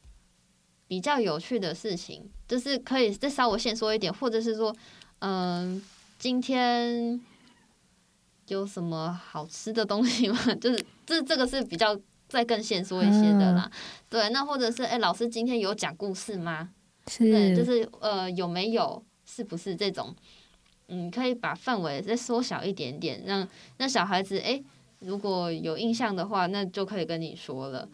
[0.86, 4.74] 比较有趣的事情，就是可以再稍微先说一点，或者是说，
[5.18, 5.82] 嗯、呃，
[6.18, 7.20] 今天
[8.46, 10.38] 有什么好吃的东西吗？
[10.60, 11.98] 就是这这个是比较
[12.28, 13.68] 再更先说一些的啦。
[13.72, 16.70] 嗯、对，那或者是哎、欸，老师今天有讲故事吗？
[17.08, 19.04] 是，对，就是呃，有没有？
[19.26, 20.14] 是不是这种？
[20.88, 23.48] 嗯，可以把范围再缩小一点点，让
[23.78, 24.64] 让小孩子哎、欸，
[25.04, 27.88] 如果有印象的话，那就可以跟你说了。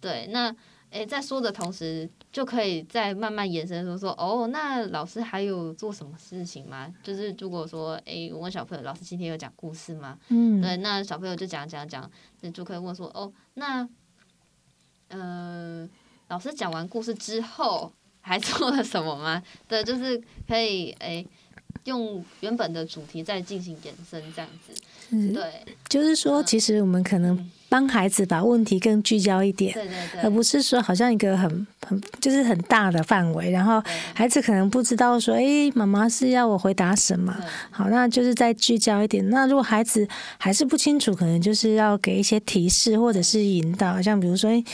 [0.00, 0.54] 对，那。
[0.90, 6.94] 诶，在说的同时，就可以再慢慢延伸说说哦，那老师还有做什么事情吗？
[7.02, 10.16] 就是如果说，诶，我问小朋友，老师今天有讲故事吗？
[10.28, 12.08] 嗯，对，那小朋友就讲讲讲，
[12.40, 13.86] 那就可以问说，哦，那，
[15.08, 15.86] 呃，
[16.28, 19.42] 老师讲完故事之后还 做了什么吗？
[19.66, 21.26] 对，就是可以诶，
[21.86, 24.72] 用原本的主题再进行延伸，这样子。
[25.10, 25.42] 嗯，对，
[25.88, 33.80] 就是说，其实我们可能帮孩子把问题更聚焦一点，对对对，而不是说好像一个很很就是很大的范围，然后
[34.12, 37.32] 孩子可能不知道说，哎，妈妈是要我回答什么？
[37.70, 39.28] 好，那就是再聚焦一点。
[39.30, 40.06] 那如果孩子
[40.38, 44.64] 还是不清楚，可能就是要给一些提示或者是引导，像比如说，哎，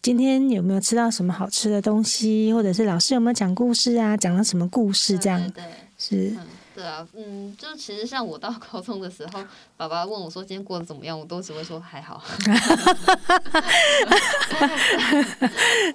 [0.00, 2.50] 今天有没有吃到什么好吃的东西？
[2.54, 4.16] 或者是老师有没有讲故事啊？
[4.16, 5.18] 讲了什么故事？
[5.18, 5.62] 这样，对，
[6.08, 6.36] 对，
[6.82, 6.88] 是。
[6.88, 9.44] 对啊，嗯，就其实像我到高中的时候，
[9.76, 12.20] 爸爸问我说今天过得怎么样，我都只会说还好。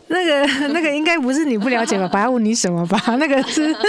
[0.07, 2.97] 那个那个应该不是你不了解爸爸要问你什么吧？
[3.17, 3.83] 那个是， 对，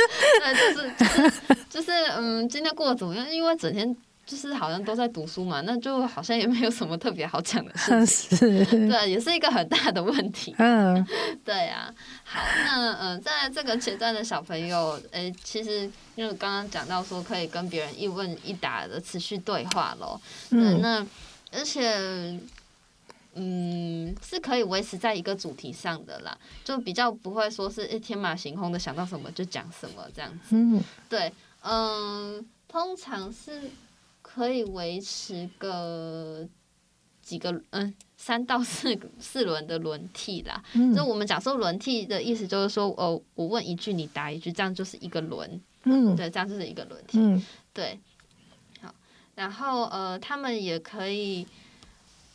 [0.54, 1.32] 就是就是
[1.70, 3.30] 就是嗯，今天过得怎么样？
[3.30, 3.96] 因为整天。
[4.28, 8.36] 就是好像都在读书嘛，那就好像也没有什么特别好讲的事
[8.68, 10.54] 对，也是一个很大的问题。
[10.58, 11.02] 嗯，
[11.42, 11.90] 对啊。
[12.24, 20.20] 好，那嗯、呃，在这个阶段的小朋友，诶、欸，其实因为刚刚讲到说可以跟别人一问一答的持续对话咯。
[20.50, 21.06] 嗯，那
[21.50, 22.38] 而且
[23.32, 30.48] 嗯是可以维持在一个主题上的啦，就比较不会说是一天马行空的想到什么就讲什么这样子。
[30.50, 33.70] 嗯，对，嗯，通常是。
[34.30, 36.46] 可以维持个
[37.22, 40.62] 几个嗯三到四四轮的轮替啦。
[40.74, 45.58] 嗯，就我们讲说轮替的意思就是说，哦，我问一句，你答一句，这样就是一个轮。
[45.84, 47.18] 嗯，对，这样就是一个轮替。
[47.18, 47.98] 嗯，对。
[48.82, 48.94] 好，
[49.34, 51.46] 然后呃，他们也可以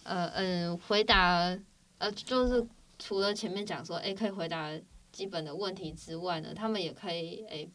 [0.01, 1.55] 呃嗯、呃、回答
[1.99, 2.65] 呃，就是
[2.97, 4.71] 除了前面讲说，哎，可以回答
[5.11, 7.67] 基本的问题之外呢，他们也可以哎。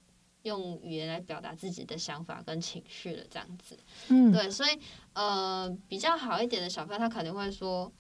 [0.49, 3.79] 用语言来表达自己的想法跟情绪了，这样子，
[4.09, 4.71] 嗯，对，所以
[5.13, 7.93] 呃，比较好一点的小朋友，他可能会说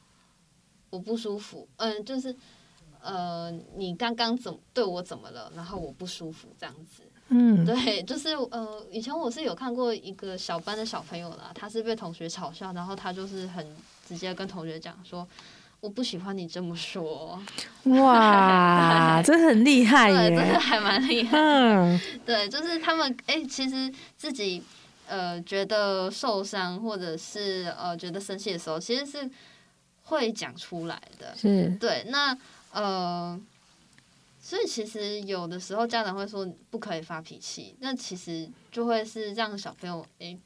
[0.90, 2.34] 我不舒服，嗯、呃，就是
[3.00, 5.52] 呃，你刚刚怎么对我怎么了？
[5.54, 13.64] 然后我不舒服，这样子，嗯，对，就是呃，以前我是有看过一个小班的小朋友啦，他是被同学嘲笑，然后他就是很
[14.06, 15.28] 直接跟同学讲说。
[15.80, 17.40] 我不喜欢你这么说，
[17.84, 21.38] 哇， 这很厉害耶，真的还蛮厉害。
[21.38, 24.60] 嗯， 对，就是他们哎、欸，其实自己
[25.06, 29.30] 呃觉得受伤或者是呃觉得生气的时候，其实是
[30.02, 31.32] 会讲出来的。
[31.36, 32.36] 是，对，那
[32.72, 33.40] 呃，
[34.42, 40.38] 所以其实有的时候家长会说不可以发脾气，那其实就会是让小朋友哎、欸、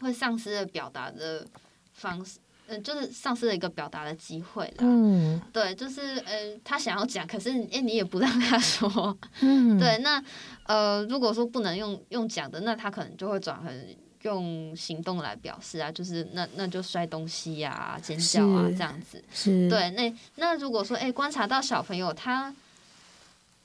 [0.00, 1.46] 会丧失了表达的
[1.92, 2.38] 方式。
[2.66, 4.76] 嗯，就是丧失了一个表达的机会啦。
[4.78, 9.14] 嗯，对，就是呃，他想要讲，可是哎，你也不让他说。
[9.40, 10.22] 嗯，对，那
[10.64, 13.86] 呃，如果说不能用用讲的，那他可能就会转成
[14.22, 19.22] 用行动来表示啊，就是那那就摔东西呀、啊、尖叫啊这样子。
[19.30, 22.54] 是，对，那那如果说哎，观察到小朋友他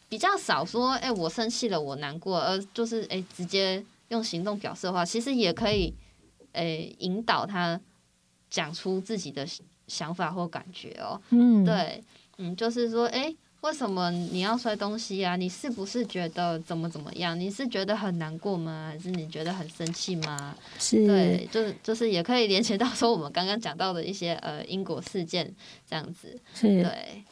[0.09, 5.93] 比较少说哎，我生气了，我难过，而就是哎，直接用行动表示的话，其实也可以
[6.51, 7.79] 哎引导他。
[8.49, 9.47] 讲出自己的
[9.87, 12.03] 想法或感觉哦，嗯，对，
[12.37, 15.35] 嗯，就是说，哎，为什么你要摔东西啊？
[15.35, 17.39] 你是不是觉得怎么怎么样？
[17.39, 18.89] 你是觉得很难过吗？
[18.91, 20.55] 还是你觉得很生气吗？
[20.79, 25.53] 是，对，就是就是也可以连接到说我们刚刚讲到的一些呃因果事件
[25.89, 27.23] 这样子，是，对。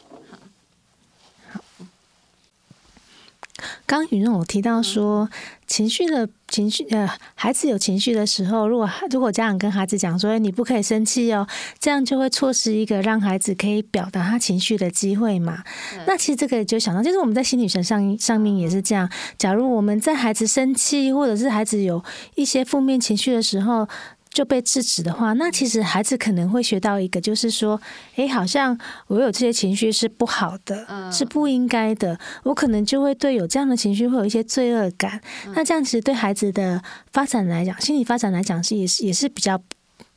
[3.87, 5.27] 刚妤蓉有提到说，
[5.67, 11.45] 情绪的情绪呃，孩子有情绪的时候，如果如果家长跟孩子讲说，你不可以生气哦，
[11.77, 15.61] 这样就会错失一个让孩子可以表达他情绪的机会嘛。
[16.05, 19.09] 那其实这个就想到，就是我们在心理学上上面也是这样。
[19.37, 22.01] 假如我们在孩子生气或者是孩子有
[22.35, 23.87] 一些负面情绪的时候，
[24.29, 27.79] 就被制止的话，那其实孩子可能会学到一个，就是说，
[28.15, 35.19] 诶，好像我有这些情绪是不好的，嗯、是不应该的，我可能就会对有这样的情绪会有一些罪恶感。
[35.45, 39.59] 嗯、那这样其实对孩子的发展来讲，心理发展来讲是也是也是比较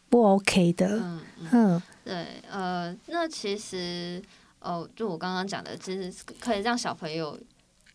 [0.09, 0.87] 不 OK 的。
[0.89, 1.21] 嗯，
[1.53, 4.21] 嗯对，呃，那其实
[4.61, 7.39] 哦，就我刚刚讲的，其实可以让小朋友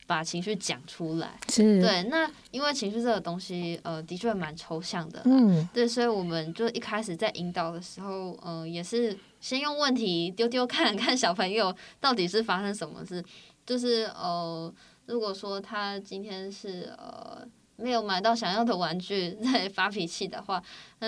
[0.08, 1.40] 把情绪讲出来。
[1.50, 2.04] 是，对。
[2.04, 5.22] 那因为情绪这个东西，呃，的确蛮抽象的。
[5.26, 13.24] 嗯，对，所以我们就一开始在引导的时候，呃，也是先用问题丢丢看 看小朋友到底是发生什么事。
[13.66, 14.74] 就是呃，
[15.08, 17.46] 如果说他今天是呃
[17.78, 20.62] 没有买到想要的玩具， 在发脾气的话，
[21.00, 21.08] 那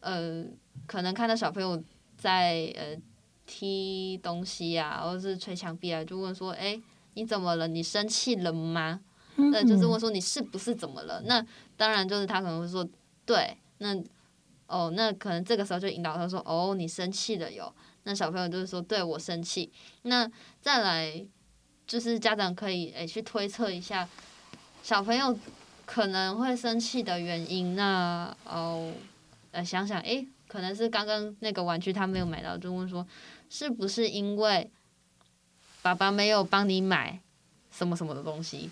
[0.00, 0.44] 呃，
[0.86, 1.82] 可能看到小朋友
[2.16, 2.96] 在呃。
[3.50, 6.78] 踢东西啊，或者是捶墙壁啊，就问说：“哎，
[7.14, 7.68] 你怎么了？
[7.68, 9.00] 你生气了吗？”
[9.36, 11.22] 那、嗯、就是问说你是不是怎么了？
[11.26, 11.44] 那
[11.76, 12.88] 当然就是他可能会说
[13.24, 13.96] ：“对。”那
[14.66, 17.72] 哦，那可能这个时候就引导他说：“哦，你生气了哟。”
[18.04, 19.70] 那小朋友就是说：“对，我生气。”
[20.02, 20.28] 那
[20.60, 21.24] 再来
[21.86, 24.08] 就是家长可以诶去推测一下
[24.82, 25.38] 小朋友
[25.86, 27.76] 可能会生气的原因。
[27.76, 28.92] 那哦，
[29.52, 33.06] 呃，想想哎，可能是刚刚那个玩具他没有买到，就问说。
[33.50, 34.70] 是不是因为
[35.94, 37.18] 爸爸没有帮你买
[37.76, 38.70] 什么什么的东西，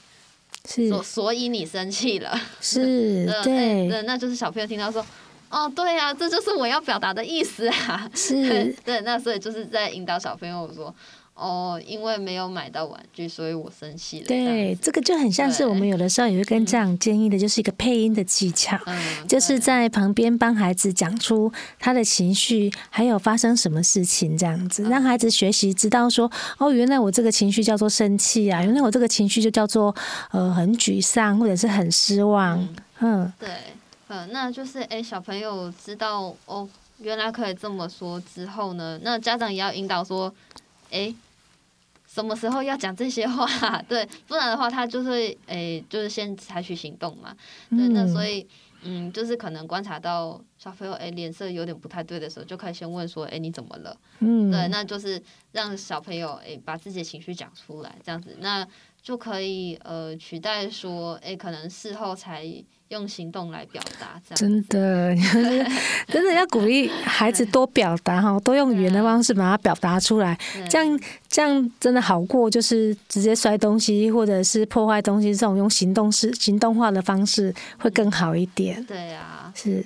[0.69, 2.39] 是所所以你生气了？
[2.61, 5.05] 是， 对，那那就是小朋友听到说，
[5.49, 10.95] 哦，对呀、啊，这就是我要表达的意思啊，是， 对，那所以就是在引导小朋友说。
[11.37, 14.27] 哦，因为没有买到玩具，所以我生气了。
[14.27, 29.95] 对，这个就很像是我们有的时候也会跟家长建议的，就是一个配音的技巧，嗯、就是在旁边帮孩子讲出他的情绪，还有发生什么事情这样子，让孩子学习知道说，哦，原来我这个情绪叫做生气啊，原来我这个情绪就叫做
[30.31, 32.59] 呃很沮丧或者是很失望。
[33.01, 33.49] 嗯，嗯对，
[34.09, 36.67] 嗯，那就是哎，小朋友知道哦，
[36.97, 40.33] 原来可以这么说之后呢，那家长也要引导说，
[40.91, 41.15] 哎。
[42.17, 43.47] 什么时候要讲这些话？
[43.87, 47.37] 对，不然的话，他就会诶、欸，就是先采取行动嘛。
[47.69, 48.49] 对，嗯、那所以，
[48.85, 53.95] 嗯，就是可能观察到小朋友诶脸色有点不太对的时候，就可以先问说，诶、欸，你怎么了？
[54.21, 58.67] 嗯，对，那就是让小朋友诶、欸、把自己的情绪讲出来，这样子，那
[59.07, 62.45] 就可以呃取代说，哎、欸，可能事后才。
[62.91, 65.13] 用行动来表达，这样真的，
[66.07, 70.39] 真的要鼓励孩子多表达哈，多用语言的方式把它表达出来，
[70.71, 78.81] 这样这样真的好过，就是直接摔东西或者是破坏东西这种用行动式、行动化的方式会更好一点。
[78.85, 79.85] 对啊，是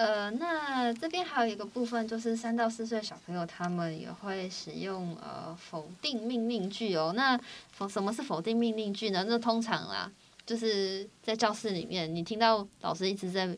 [0.00, 7.12] 呃，那这边还有一个部分，就是三到四岁小朋友他们也会使用呃否定命令句哦。
[7.14, 7.38] 那
[7.70, 9.24] 否什么是否定命令句呢？
[9.28, 10.10] 那通常啦。
[10.46, 13.56] 就是在教室里面，你听到老师一直在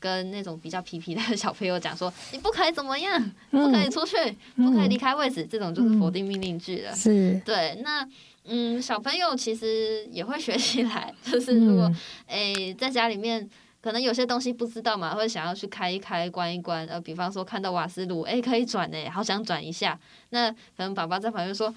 [0.00, 4.16] 跟那种比较皮皮的小朋友讲说：“你不可以怎么样，不可以出去，
[4.56, 6.92] 不可以离开位置。”这种就是否定命令句了。
[6.96, 7.78] 是，对。
[7.84, 8.08] 那
[8.46, 11.14] 嗯，小朋友其实也会学起来。
[11.22, 11.88] 就是如果
[12.26, 13.48] 诶在家里面，
[13.82, 16.86] 可能有些东西不知道嘛，会想要去开一开、关一关。
[16.86, 19.98] 呃，比方说看到瓦斯炉，诶可以转诶，好想转一下。
[20.30, 21.74] 那可能爸爸在旁边说。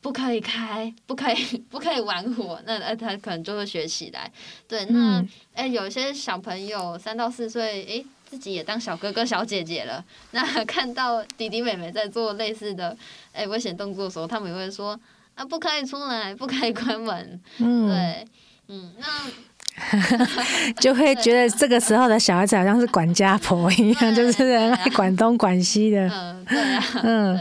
[0.00, 4.30] 不可以开，不可以， 不可以玩火，那那他可能就会学起来。
[4.68, 5.18] 对，那
[5.54, 10.02] 哎、嗯，有些小朋友三到四岁，哎，自己也当小哥哥小姐姐了。
[10.30, 12.96] 那 看到弟弟妹妹在做类似的
[13.32, 14.98] 哎危险动作的时候，他们也会说
[15.34, 17.40] 啊，不可以出来，不可以关门。
[17.58, 18.28] 嗯，对，
[18.68, 19.06] 嗯，那
[20.80, 26.08] 就会觉得这个时候的小孩子好像是管家婆一样， 就是爱管东管西的。
[26.08, 27.40] 嗯，对啊，嗯。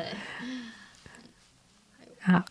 [2.21, 2.43] 好，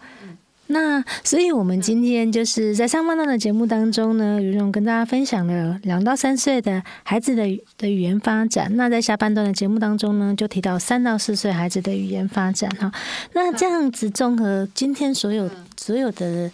[0.69, 7.45] 那所以我们今天就是在上半段的节目当中呢，如荣跟大家分享了两到三岁的孩子的
[7.77, 8.75] 的语言发展。
[8.75, 12.71] 那在下半段的节目当中呢，就提到三到四岁孩子的语言发展。
[12.81, 12.91] 哈，
[13.35, 16.51] 那这样子综合今天所有所有的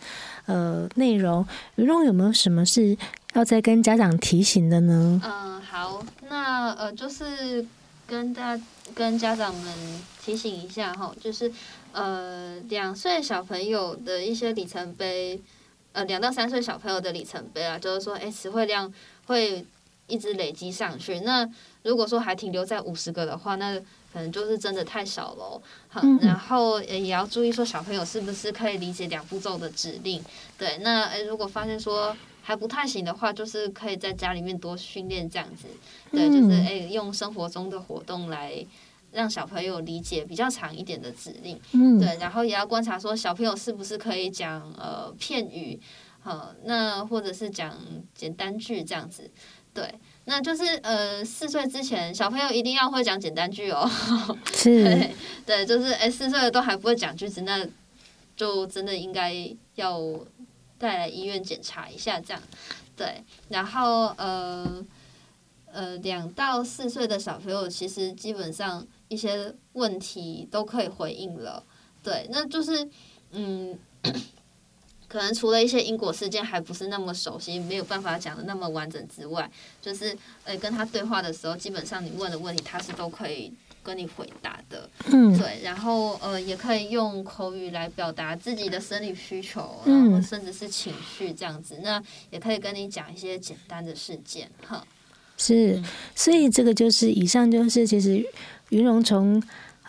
[0.47, 2.97] 呃内容，如荣有没有什么是
[3.35, 5.21] 要再跟家长提醒的呢？
[5.25, 7.65] 嗯，好，那呃就是
[8.07, 8.65] 跟大家
[8.95, 11.53] 跟家长们提醒一下哈，就是。
[11.95, 15.39] 呃，两岁小朋友的一些里程碑，
[15.93, 18.91] 呃，两到三岁小朋友的里程碑啊，就是说，哎，词汇量
[19.27, 19.63] 会
[20.07, 21.21] 一直累积上去。
[21.21, 21.47] 那
[21.83, 23.79] 如果说还停留在五十个的话，那
[24.11, 25.61] 可能就是真的太少了。
[25.89, 30.25] 好，然后也要注意说，小朋友是不是可以理解两步骤的指令？
[30.57, 35.69] 对，那哎，如果发现说还不太行的话，就是可以在家里面多训练这样子。
[36.11, 38.67] 对，就是哎，用生活中的活动来。
[39.15, 45.79] 让小朋友理解比较长一点的指令，嗯，对，然后也要观察说小朋友是不是可以讲呃片语，
[46.25, 47.77] 呃，那或者是讲
[48.15, 49.31] 简单句这样子，
[49.75, 49.87] 对，
[50.25, 53.87] 那就是呃四岁之前小朋友一定要会讲简单句哦，
[54.51, 54.83] 是。
[54.83, 55.15] 对，
[55.45, 57.69] 对，就是哎四岁了都还不会讲句子，那
[58.35, 59.31] 就真的应该
[59.75, 60.01] 要
[60.83, 62.43] 带来医院检查一下这样，
[62.97, 64.85] 对，然后呃
[65.67, 68.85] 呃两到四岁的小朋友其实基本上。
[69.09, 71.63] 一些问题都可以回应了。
[72.03, 72.89] 对，那就是
[73.33, 73.79] 嗯。
[75.07, 79.51] 可能除了一些因果事件还不是那么熟悉，没有办法讲的那么完整之外，
[79.83, 83.53] 就是呃跟他对话的时候，基本上你问的问题他是都可以
[83.83, 84.89] 跟你回答的。
[85.07, 91.77] 嗯，对，然后呃也可以用口语来表达自己的生理需求，然后甚至是情绪这样子。
[91.79, 94.87] 嗯、那也可以跟你讲一些简单的事件，哈。
[95.37, 95.83] 是，
[96.15, 98.25] 所以这个就是以上就是其实
[98.71, 99.43] 云龙从。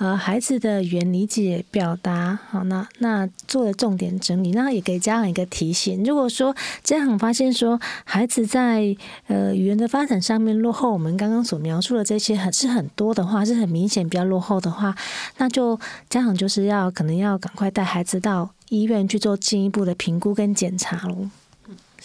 [0.04, 6.04] 呃，孩子的语言理解表达，好，那那做了重点整理，那也给家长一个提醒。
[6.04, 8.94] 如果说家长发现说孩子在
[9.28, 14.94] 呃语言的发展上面落后，我们刚刚所描述的这些很是很多的话，是很明显比较落后的话，
[15.38, 15.80] 那就
[16.10, 21.30] 家长就是要可能要赶快带孩子到医院去做进一步的评估跟检查喽。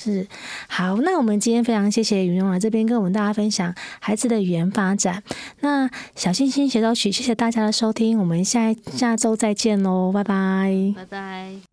[0.00, 0.28] 是，
[0.68, 5.24] 好，那我们今天非常谢谢云龙来这边跟我们大家分享孩子的语言发展。
[5.58, 11.67] 那小星星协奏曲，谢谢大家的收听，我们下下周再见喽，拜拜，拜拜。